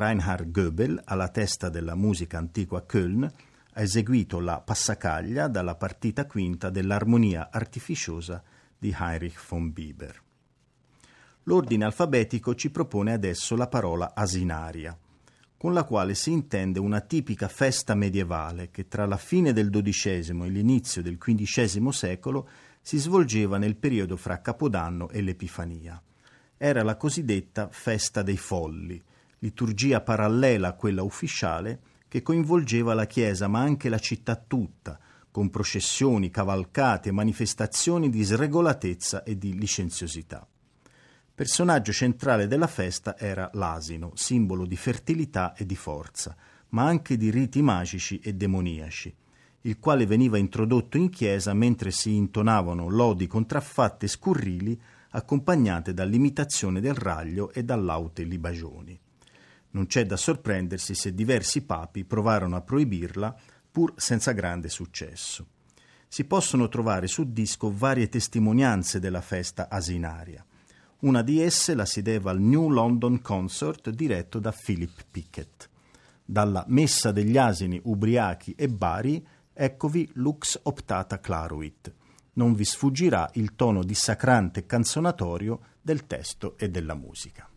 Reinhard 0.03 0.51
Goebel, 0.51 0.99
alla 1.05 1.29
testa 1.29 1.69
della 1.69 1.95
musica 1.95 2.37
antiqua 2.37 2.79
a 2.79 2.81
Köln, 2.81 3.23
ha 3.23 3.81
eseguito 3.81 4.41
la 4.41 4.59
passacaglia 4.59 5.47
dalla 5.47 5.75
partita 5.75 6.25
quinta 6.25 6.69
dell'armonia 6.69 7.47
artificiosa 7.49 8.43
di 8.77 8.93
Heinrich 8.99 9.41
von 9.47 9.71
Bieber. 9.71 10.21
L'ordine 11.43 11.85
alfabetico 11.85 12.53
ci 12.53 12.69
propone 12.69 13.13
adesso 13.13 13.55
la 13.55 13.67
parola 13.67 14.11
asinaria, 14.13 14.97
con 15.55 15.71
la 15.71 15.85
quale 15.85 16.15
si 16.15 16.33
intende 16.33 16.79
una 16.79 16.99
tipica 16.99 17.47
festa 17.47 17.95
medievale 17.95 18.71
che 18.71 18.89
tra 18.89 19.05
la 19.05 19.15
fine 19.15 19.53
del 19.53 19.69
XII 19.69 20.43
e 20.43 20.49
l'inizio 20.49 21.01
del 21.01 21.17
XV 21.17 21.87
secolo 21.91 22.49
si 22.81 22.97
svolgeva 22.97 23.57
nel 23.57 23.77
periodo 23.77 24.17
fra 24.17 24.41
Capodanno 24.41 25.09
e 25.11 25.21
l'Epifania. 25.21 26.01
Era 26.57 26.83
la 26.83 26.97
cosiddetta 26.97 27.69
festa 27.71 28.21
dei 28.21 28.37
folli, 28.37 29.01
liturgia 29.43 29.99
parallela 29.99 30.69
a 30.69 30.73
quella 30.73 31.03
ufficiale 31.03 31.81
che 32.07 32.21
coinvolgeva 32.21 32.93
la 32.93 33.05
Chiesa 33.05 33.49
ma 33.49 33.59
anche 33.59 33.89
la 33.89 33.99
città 33.99 34.35
tutta, 34.35 34.97
con 35.31 35.49
processioni, 35.49 36.29
cavalcate, 36.29 37.11
manifestazioni 37.11 38.09
di 38.09 38.23
sregolatezza 38.23 39.23
e 39.23 39.37
di 39.37 39.57
licenziosità. 39.57 40.47
Personaggio 41.35 41.91
centrale 41.91 42.47
della 42.47 42.67
festa 42.67 43.17
era 43.17 43.49
l'asino, 43.53 44.11
simbolo 44.13 44.65
di 44.65 44.77
fertilità 44.77 45.53
e 45.55 45.65
di 45.65 45.75
forza, 45.75 46.35
ma 46.69 46.85
anche 46.85 47.17
di 47.17 47.29
riti 47.29 47.61
magici 47.61 48.19
e 48.19 48.33
demoniaci, 48.33 49.13
il 49.61 49.79
quale 49.79 50.05
veniva 50.05 50.37
introdotto 50.37 50.95
in 50.97 51.09
chiesa 51.09 51.53
mentre 51.53 51.91
si 51.91 52.15
intonavano 52.15 52.87
lodi 52.87 53.27
contraffatte 53.27 54.05
e 54.05 54.09
scurrili 54.09 54.79
accompagnate 55.09 55.93
dall'imitazione 55.93 56.79
del 56.79 56.95
raglio 56.95 57.51
e 57.51 57.63
dall'aute 57.63 58.23
libagioni. 58.23 58.97
Non 59.73 59.87
c'è 59.87 60.05
da 60.05 60.17
sorprendersi 60.17 60.93
se 60.93 61.13
diversi 61.13 61.61
papi 61.63 62.05
provarono 62.05 62.55
a 62.55 62.61
proibirla 62.61 63.35
pur 63.71 63.93
senza 63.95 64.31
grande 64.31 64.69
successo. 64.69 65.47
Si 66.07 66.25
possono 66.25 66.67
trovare 66.67 67.07
su 67.07 67.31
disco 67.31 67.75
varie 67.75 68.07
testimonianze 68.07 68.99
della 68.99 69.21
festa 69.21 69.69
asinaria. 69.69 70.45
Una 70.99 71.23
di 71.23 71.41
esse 71.41 71.73
la 71.73 71.85
si 71.85 72.03
deve 72.03 72.29
al 72.29 72.39
New 72.39 72.69
London 72.69 73.19
Consort 73.19 73.89
diretto 73.89 74.37
da 74.37 74.51
Philip 74.51 75.05
Pickett. 75.09 75.69
Dalla 76.23 76.63
Messa 76.67 77.11
degli 77.11 77.35
asini 77.35 77.81
ubriachi 77.83 78.53
e 78.55 78.69
bari, 78.69 79.25
eccovi 79.51 80.07
Lux 80.13 80.59
optata 80.63 81.19
claruit. 81.19 81.91
Non 82.33 82.53
vi 82.53 82.63
sfuggirà 82.63 83.27
il 83.33 83.55
tono 83.55 83.83
dissacrante 83.83 84.61
e 84.61 84.65
canzonatorio 84.67 85.59
del 85.81 86.05
testo 86.05 86.57
e 86.59 86.69
della 86.69 86.93
musica. 86.93 87.47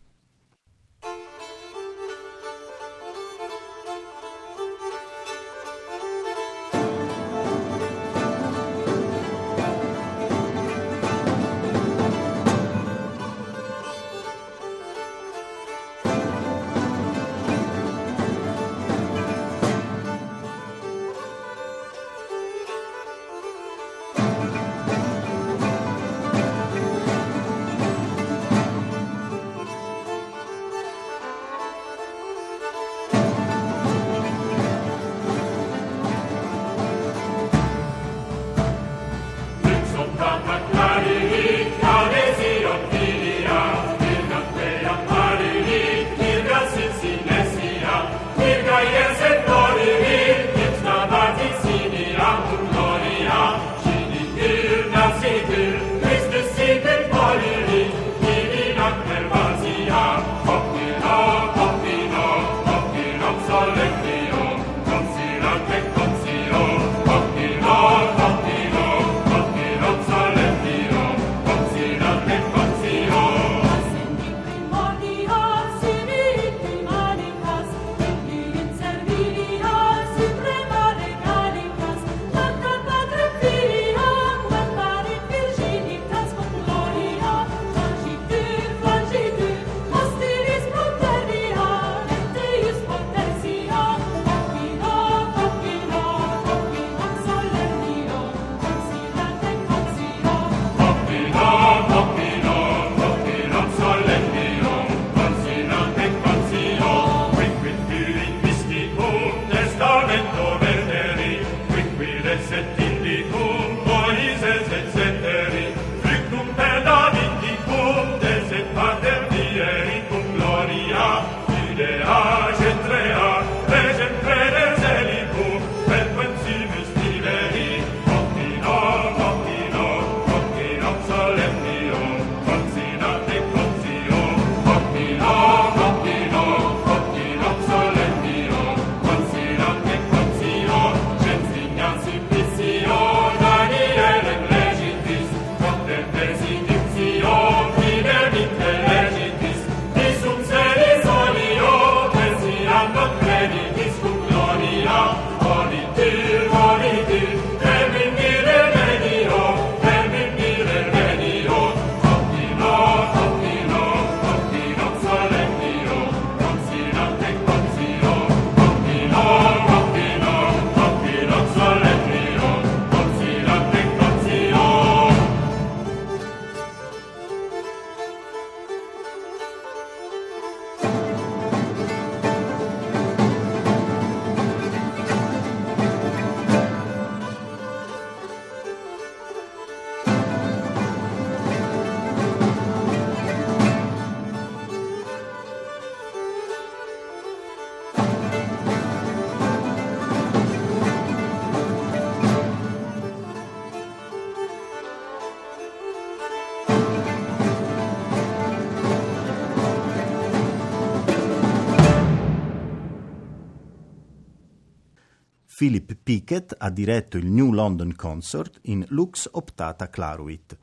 Philip 215.57 215.97
Pickett 216.03 216.53
ha 216.55 216.69
diretto 216.69 217.17
il 217.17 217.31
New 217.31 217.51
London 217.51 217.95
Consort 217.95 218.59
in 218.65 218.85
Lux 218.89 219.27
Optata 219.31 219.89
Claruit, 219.89 220.55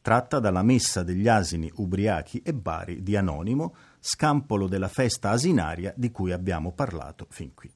tratta 0.00 0.40
dalla 0.40 0.62
Messa 0.62 1.02
degli 1.02 1.28
asini 1.28 1.70
ubriachi 1.74 2.40
e 2.40 2.54
bari 2.54 3.02
di 3.02 3.14
Anonimo, 3.14 3.74
scampolo 4.00 4.66
della 4.66 4.88
festa 4.88 5.28
asinaria 5.28 5.92
di 5.94 6.10
cui 6.10 6.32
abbiamo 6.32 6.72
parlato 6.72 7.26
fin 7.28 7.52
qui. 7.52 7.70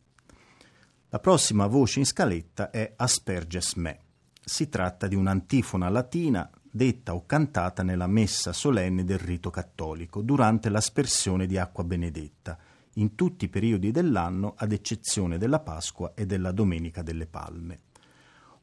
La 1.11 1.19
prossima 1.19 1.67
voce 1.67 1.99
in 1.99 2.07
scaletta 2.07 2.71
è 2.71 2.95
Asperges 2.97 3.75
me. 3.75 3.99
Si 4.43 4.71
tratta 4.71 5.07
di 5.07 5.15
un'antifona 5.15 5.91
latina 5.91 6.51
detta 6.71 7.15
o 7.15 7.27
cantata 7.27 7.83
nella 7.83 8.07
messa 8.07 8.55
solenne 8.55 9.05
del 9.05 9.19
rito 9.19 9.51
cattolico 9.51 10.23
durante 10.23 10.71
l'aspersione 10.71 11.45
di 11.45 11.59
acqua 11.59 11.85
benedetta, 11.85 12.57
in 12.95 13.15
tutti 13.15 13.47
i 13.47 13.49
periodi 13.49 13.91
dell'anno 13.91 14.55
ad 14.57 14.73
eccezione 14.73 15.39
della 15.39 15.61
Pasqua 15.61 16.13
e 16.15 16.27
della 16.27 16.53
Domenica 16.53 17.03
delle 17.03 17.27
Palme. 17.27 17.79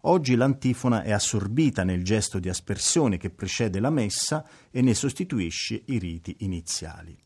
Oggi 0.04 0.36
l'antifona 0.36 1.04
è 1.04 1.12
assorbita 1.12 1.84
nel 1.84 2.04
gesto 2.04 2.40
di 2.40 2.48
aspersione 2.48 3.18
che 3.18 3.30
precede 3.30 3.80
la 3.80 3.90
messa 3.90 4.46
e 4.72 4.82
ne 4.82 4.94
sostituisce 4.94 5.82
i 5.86 5.98
riti 5.98 6.38
iniziali. 6.40 7.18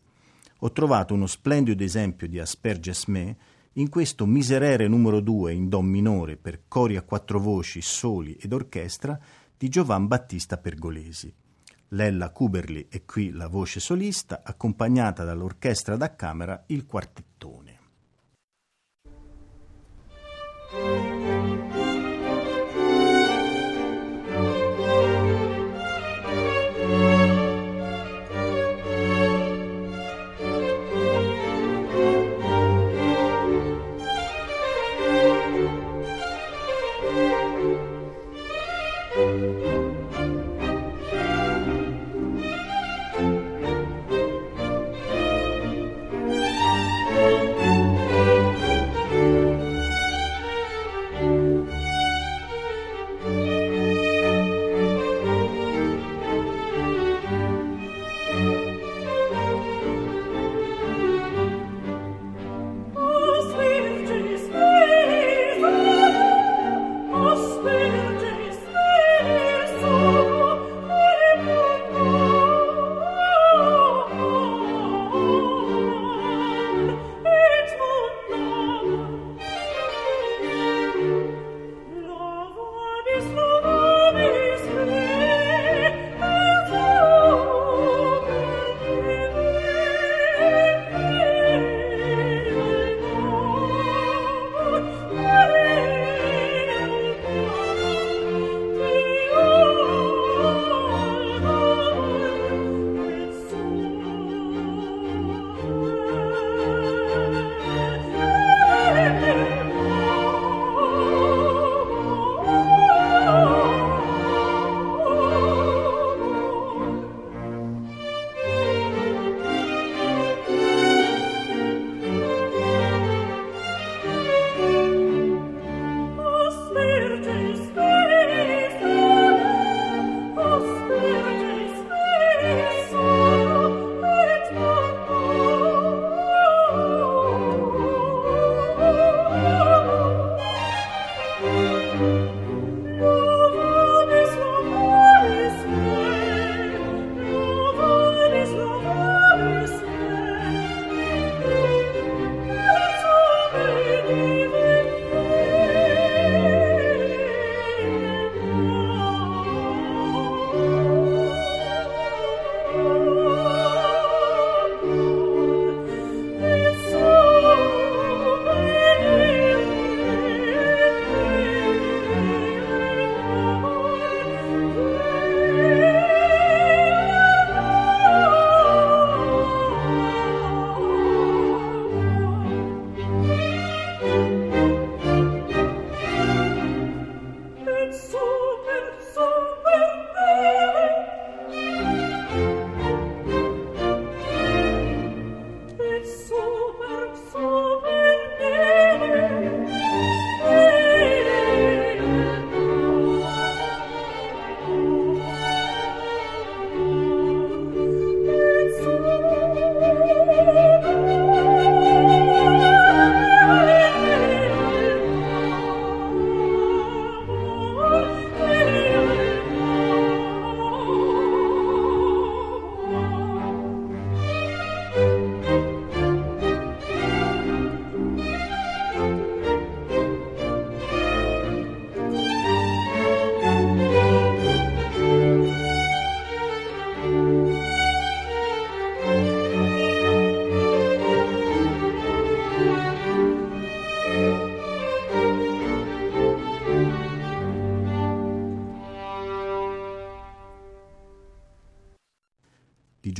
Ho 0.59 0.71
trovato 0.71 1.13
uno 1.13 1.27
splendido 1.27 1.83
esempio 1.83 2.27
di 2.27 2.39
Asperges 2.39 3.05
me 3.05 3.37
in 3.73 3.89
questo 3.89 4.25
Miserere 4.25 4.87
numero 4.87 5.19
2 5.19 5.53
in 5.53 5.67
Do 5.67 5.81
minore 5.81 6.37
per 6.37 6.63
cori 6.67 6.95
a 6.95 7.01
quattro 7.03 7.39
voci, 7.39 7.81
soli 7.81 8.35
ed 8.39 8.53
orchestra 8.53 9.19
di 9.57 9.69
Giovan 9.69 10.07
Battista 10.07 10.57
Pergolesi. 10.57 11.33
Lella 11.93 12.31
Kuberli 12.31 12.87
è 12.89 13.05
qui 13.05 13.31
la 13.31 13.47
voce 13.47 13.79
solista, 13.79 14.41
accompagnata 14.43 15.23
dall'orchestra 15.23 15.95
da 15.95 16.15
camera 16.15 16.63
il 16.67 16.87
quartettone. 16.87 17.79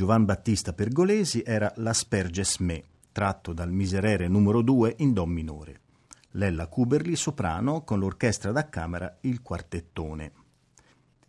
Giovan 0.04 0.26
Battista 0.26 0.74
Pergolesi 0.74 1.42
era 1.42 1.72
l'Asperges 1.76 2.58
Me, 2.58 2.84
tratto 3.10 3.54
dal 3.54 3.72
Miserere 3.72 4.28
numero 4.28 4.60
2 4.60 4.96
in 4.98 5.14
Do 5.14 5.24
minore. 5.24 5.80
Lella 6.32 6.66
Kuberli 6.66 7.16
soprano 7.16 7.84
con 7.84 8.00
l'orchestra 8.00 8.52
da 8.52 8.68
camera 8.68 9.16
Il 9.22 9.40
Quartettone. 9.40 10.32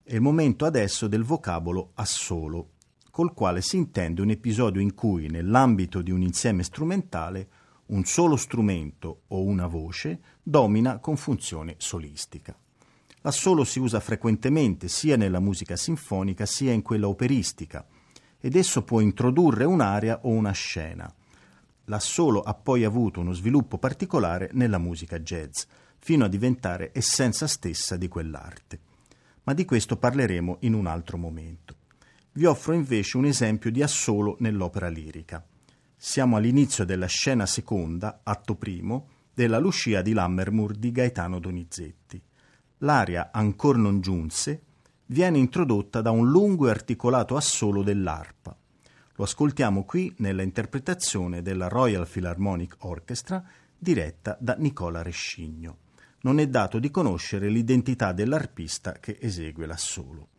È 0.04 0.14
il 0.14 0.20
momento 0.20 0.66
adesso 0.66 1.08
del 1.08 1.24
vocabolo 1.24 1.92
assolo, 1.94 2.72
col 3.12 3.34
quale 3.34 3.62
si 3.62 3.78
intende 3.78 4.22
un 4.22 4.32
episodio 4.32 4.82
in 4.82 4.94
cui, 4.94 5.30
nell'ambito 5.30 6.02
di 6.02 6.12
un 6.12 6.22
insieme 6.22 6.64
strumentale, 6.64 7.48
un 7.86 8.04
solo 8.04 8.36
strumento 8.36 9.22
o 9.28 9.42
una 9.42 9.68
voce 9.68 10.20
domina 10.44 11.00
con 11.00 11.16
funzione 11.16 11.76
solistica. 11.78 12.54
L'assolo 13.22 13.64
si 13.64 13.80
usa 13.80 14.02
frequentemente 14.02 14.90
sia 14.90 15.16
nella 15.16 15.40
musica 15.40 15.78
sinfonica 15.78 16.46
sia 16.46 16.74
in 16.74 16.82
quella 16.82 17.08
operistica 17.08 17.88
ed 18.46 18.56
esso 18.56 18.84
può 18.84 19.00
introdurre 19.00 19.64
un'aria 19.64 20.20
o 20.22 20.30
una 20.30 20.52
scena. 20.52 21.12
L'assolo 21.86 22.42
ha 22.42 22.54
poi 22.54 22.84
avuto 22.84 23.20
uno 23.20 23.34
sviluppo 23.34 23.80
particolare 23.80 24.52
nella 24.54 24.78
musica 24.78 25.18
jazz, 25.18 25.64
fino 25.98 26.26
a 26.26 26.28
diventare 26.28 26.92
essenza 26.94 27.48
stessa 27.48 27.98
di 27.98 28.08
quell'arte. 28.08 28.80
Ma 29.46 29.56
di 29.56 29.66
questo 29.66 29.98
parleremo 29.98 30.58
in 30.60 30.76
un 30.76 30.86
altro 30.86 31.18
momento. 31.18 31.76
Vi 32.34 32.46
offro 32.46 32.74
invece 32.74 33.18
un 33.18 33.26
esempio 33.26 33.72
di 33.72 33.82
assolo 33.82 34.36
nell'opera 34.42 34.90
lirica. 34.90 35.44
Siamo 35.96 36.38
all'inizio 36.38 36.86
della 36.86 37.08
scena 37.08 37.48
seconda, 37.48 38.20
atto 38.22 38.54
primo, 38.54 39.08
della 39.34 39.58
Lucia 39.58 40.04
di 40.04 40.14
Lammermoor 40.14 40.76
di 40.76 40.92
Gaetano 40.92 41.40
Donizetti. 41.40 42.22
L'aria 42.78 43.32
Ancor 43.32 43.78
non 43.78 44.02
giunse 44.02 44.62
viene 45.08 45.38
introdotta 45.38 46.02
da 46.02 46.12
un 46.12 46.30
lungo 46.30 46.68
e 46.68 46.72
articolato 46.72 47.36
assolo 47.36 47.84
dell'arpa. 47.84 48.56
Lo 49.18 49.24
ascoltiamo 49.24 49.86
qui 49.86 50.14
nella 50.18 50.42
interpretazione 50.42 51.42
della 51.42 51.68
Royal 51.68 52.08
Philharmonic 52.08 52.78
Orchestra 52.80 53.44
diretta 53.78 54.38
da 54.40 54.56
Nicola 54.58 55.02
Rescigno. 55.02 55.78
Non 56.22 56.40
è 56.40 56.48
dato 56.48 56.80
di 56.80 56.90
conoscere 56.90 57.50
l'identità 57.50 58.12
dell'arpista 58.12 58.94
che 58.94 59.18
esegue 59.22 59.66
l'assolo. 59.66 60.30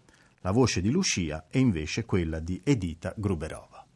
La 0.40 0.50
voce 0.50 0.80
di 0.80 0.90
Lucia 0.90 1.46
è 1.48 1.58
invece 1.58 2.04
quella 2.04 2.38
di 2.40 2.60
Edita 2.64 3.14
Gruberova. 3.16 3.86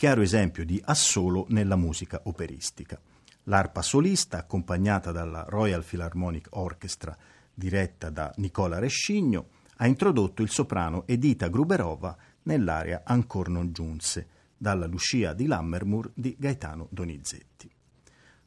Chiaro 0.00 0.22
esempio 0.22 0.64
di 0.64 0.80
assolo 0.82 1.44
nella 1.50 1.76
musica 1.76 2.22
operistica. 2.24 2.98
L'arpa 3.42 3.82
solista, 3.82 4.38
accompagnata 4.38 5.12
dalla 5.12 5.44
Royal 5.46 5.84
Philharmonic 5.84 6.46
Orchestra, 6.52 7.14
diretta 7.52 8.08
da 8.08 8.32
Nicola 8.36 8.78
Rescigno, 8.78 9.48
ha 9.76 9.86
introdotto 9.86 10.40
il 10.40 10.48
soprano 10.48 11.06
Edita 11.06 11.48
Gruberova 11.48 12.16
nell'area 12.44 13.02
Ancor 13.04 13.50
non 13.50 13.72
giunse, 13.72 14.26
dalla 14.56 14.86
Lucia 14.86 15.34
di 15.34 15.44
Lammermoor 15.44 16.10
di 16.14 16.34
Gaetano 16.38 16.86
Donizetti. 16.88 17.70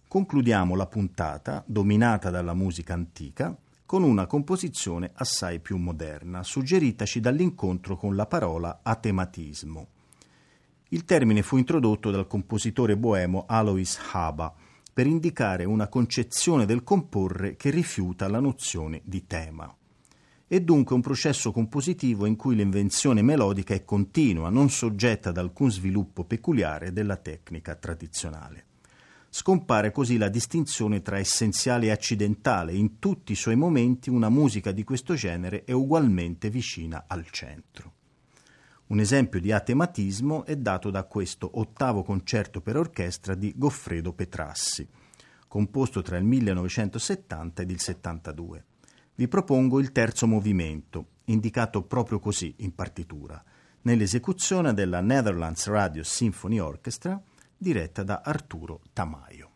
Concludiamo 0.07 0.75
la 0.75 0.87
puntata, 0.87 1.63
dominata 1.67 2.31
dalla 2.31 2.55
musica 2.55 2.95
antica, 2.95 3.55
con 3.85 4.01
una 4.01 4.25
composizione 4.25 5.11
assai 5.13 5.59
più 5.59 5.77
moderna, 5.77 6.41
suggeritaci 6.41 7.19
dall'incontro 7.19 7.95
con 7.95 8.15
la 8.15 8.25
parola 8.25 8.79
atematismo. 8.81 9.89
Il 10.93 11.05
termine 11.05 11.41
fu 11.41 11.57
introdotto 11.57 12.11
dal 12.11 12.27
compositore 12.27 12.95
boemo 12.95 13.45
Alois 13.47 13.99
Haba 14.11 14.53
per 14.93 15.07
indicare 15.07 15.65
una 15.65 15.87
concezione 15.87 16.67
del 16.67 16.83
comporre 16.83 17.55
che 17.55 17.71
rifiuta 17.71 18.27
la 18.27 18.39
nozione 18.39 19.01
di 19.03 19.25
tema. 19.25 19.75
È 20.45 20.61
dunque 20.61 20.93
un 20.93 21.01
processo 21.01 21.51
compositivo 21.51 22.27
in 22.27 22.35
cui 22.35 22.53
l'invenzione 22.53 23.23
melodica 23.23 23.73
è 23.73 23.83
continua, 23.83 24.49
non 24.49 24.69
soggetta 24.69 25.29
ad 25.29 25.39
alcun 25.39 25.71
sviluppo 25.71 26.25
peculiare 26.25 26.93
della 26.93 27.17
tecnica 27.17 27.73
tradizionale. 27.73 28.65
Scompare 29.31 29.89
così 29.89 30.17
la 30.17 30.29
distinzione 30.29 31.01
tra 31.01 31.17
essenziale 31.17 31.87
e 31.87 31.89
accidentale. 31.89 32.71
In 32.71 32.99
tutti 32.99 33.31
i 33.31 33.35
suoi 33.35 33.55
momenti 33.55 34.11
una 34.11 34.29
musica 34.29 34.71
di 34.71 34.83
questo 34.83 35.15
genere 35.15 35.63
è 35.63 35.71
ugualmente 35.71 36.51
vicina 36.51 37.05
al 37.07 37.27
centro. 37.31 37.93
Un 38.93 38.99
esempio 38.99 39.39
di 39.39 39.51
atematismo 39.51 40.45
è 40.45 40.55
dato 40.55 40.91
da 40.91 41.05
questo 41.05 41.49
ottavo 41.55 42.03
concerto 42.03 42.61
per 42.61 42.77
orchestra 42.77 43.33
di 43.33 43.51
Goffredo 43.55 44.13
Petrassi, 44.13 44.87
composto 45.47 46.03
tra 46.03 46.15
il 46.17 46.23
1970 46.23 47.63
ed 47.63 47.71
il 47.71 47.79
72. 47.79 48.63
Vi 49.15 49.27
propongo 49.27 49.79
il 49.79 49.91
terzo 49.91 50.27
movimento, 50.27 51.07
indicato 51.25 51.81
proprio 51.81 52.19
così 52.19 52.53
in 52.57 52.75
partitura, 52.75 53.43
nell'esecuzione 53.81 54.75
della 54.75 55.01
Netherlands 55.01 55.65
Radio 55.65 56.03
Symphony 56.03 56.59
Orchestra 56.59 57.19
diretta 57.57 58.03
da 58.03 58.21
Arturo 58.23 58.81
Tamayo. 58.93 59.49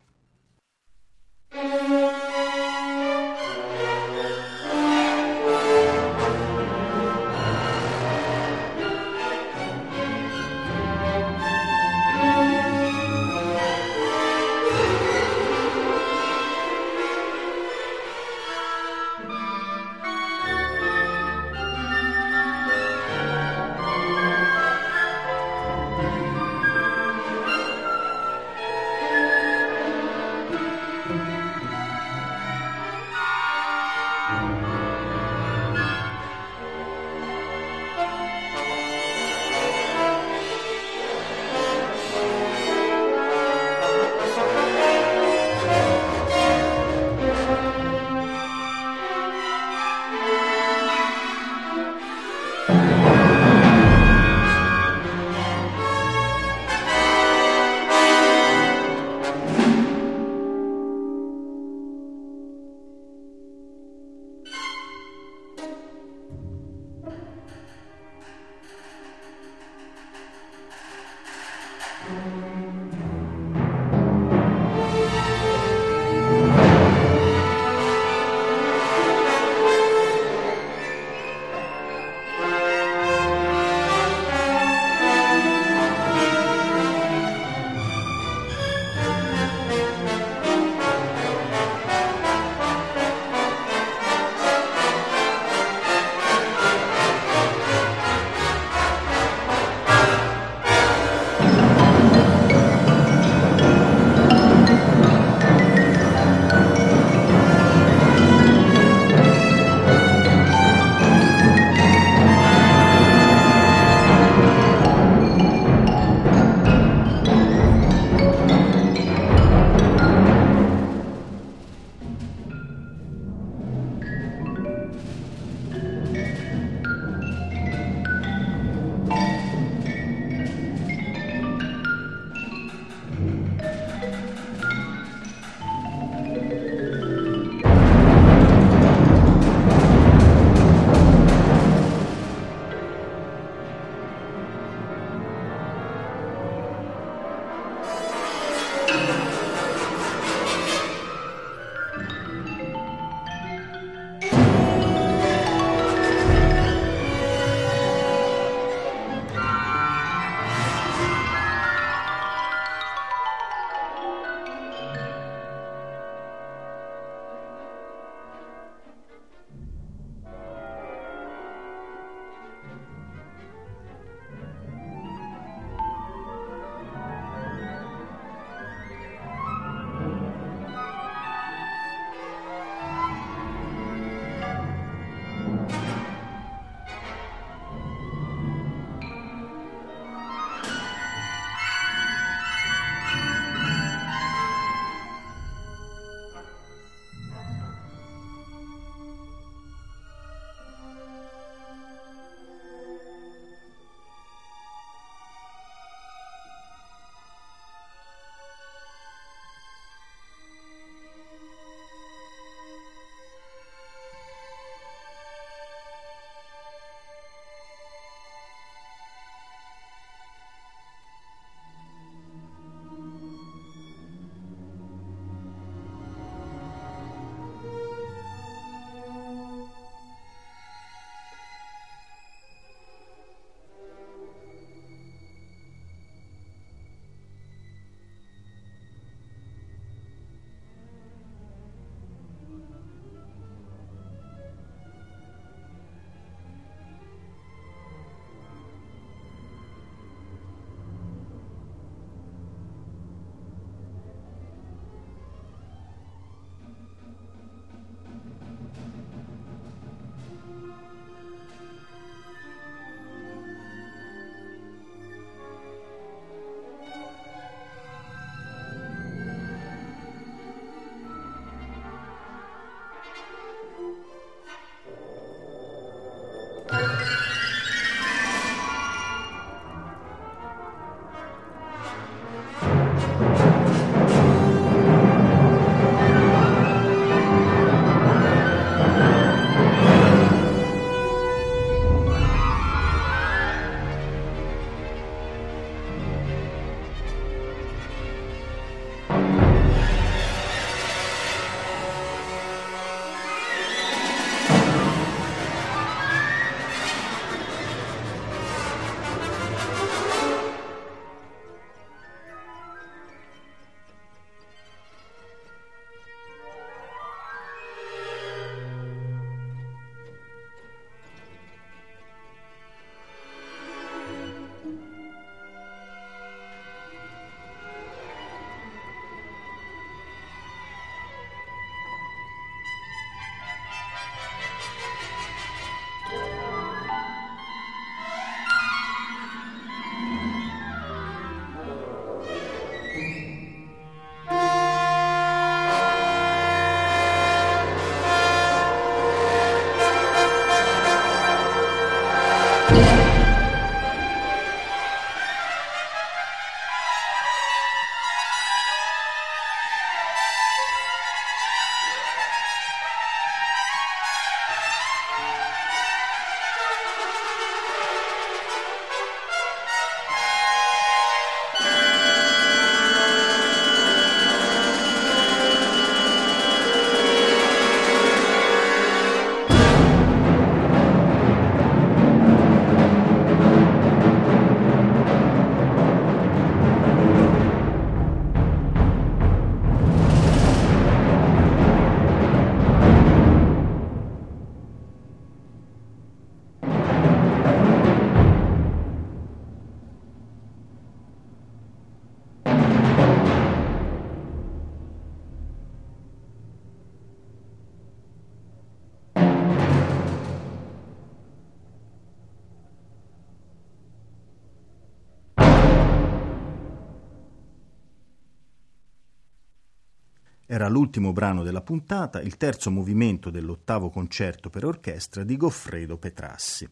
Era 420.49 420.69
l'ultimo 420.69 421.11
brano 421.11 421.43
della 421.43 421.61
puntata, 421.61 422.21
il 422.21 422.37
terzo 422.37 422.71
movimento 422.71 423.29
dell'ottavo 423.29 423.89
concerto 423.89 424.49
per 424.49 424.63
orchestra 424.63 425.25
di 425.25 425.35
Goffredo 425.35 425.97
Petrassi, 425.97 426.65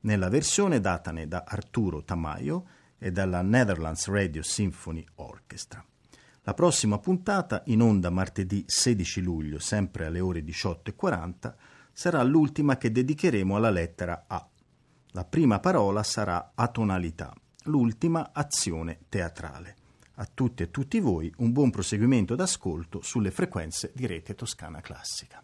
nella 0.00 0.28
versione 0.28 0.80
datane 0.80 1.28
da 1.28 1.44
Arturo 1.46 2.02
Tamayo 2.02 2.66
e 2.98 3.12
dalla 3.12 3.40
Netherlands 3.42 4.08
Radio 4.08 4.42
Symphony 4.42 5.06
Orchestra. 5.16 5.84
La 6.42 6.54
prossima 6.54 6.98
puntata, 6.98 7.62
in 7.66 7.82
onda 7.82 8.10
martedì 8.10 8.64
16 8.66 9.20
luglio, 9.20 9.60
sempre 9.60 10.06
alle 10.06 10.18
ore 10.18 10.42
18.40, 10.42 11.54
sarà 11.92 12.24
l'ultima 12.24 12.78
che 12.78 12.90
dedicheremo 12.90 13.54
alla 13.54 13.70
lettera 13.70 14.24
A. 14.26 14.44
La 15.12 15.24
prima 15.24 15.60
parola 15.60 16.02
sarà 16.02 16.50
atonalità, 16.56 17.32
l'ultima 17.66 18.30
azione 18.32 19.02
teatrale. 19.08 19.76
A 20.20 20.28
tutti 20.34 20.62
e 20.62 20.70
tutti 20.70 21.00
voi 21.00 21.32
un 21.38 21.50
buon 21.50 21.70
proseguimento 21.70 22.34
d'ascolto 22.34 23.00
sulle 23.00 23.30
frequenze 23.30 23.90
di 23.94 24.06
Rete 24.06 24.34
Toscana 24.34 24.82
Classica. 24.82 25.42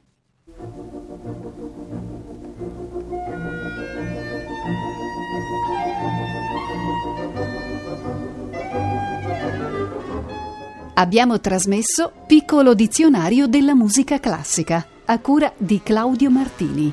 Abbiamo 10.92 11.40
trasmesso 11.40 12.12
Piccolo 12.26 12.74
dizionario 12.74 13.46
della 13.46 13.74
musica 13.74 14.20
classica 14.20 14.86
a 15.06 15.18
cura 15.20 15.54
di 15.56 15.80
Claudio 15.82 16.30
Martini. 16.30 16.92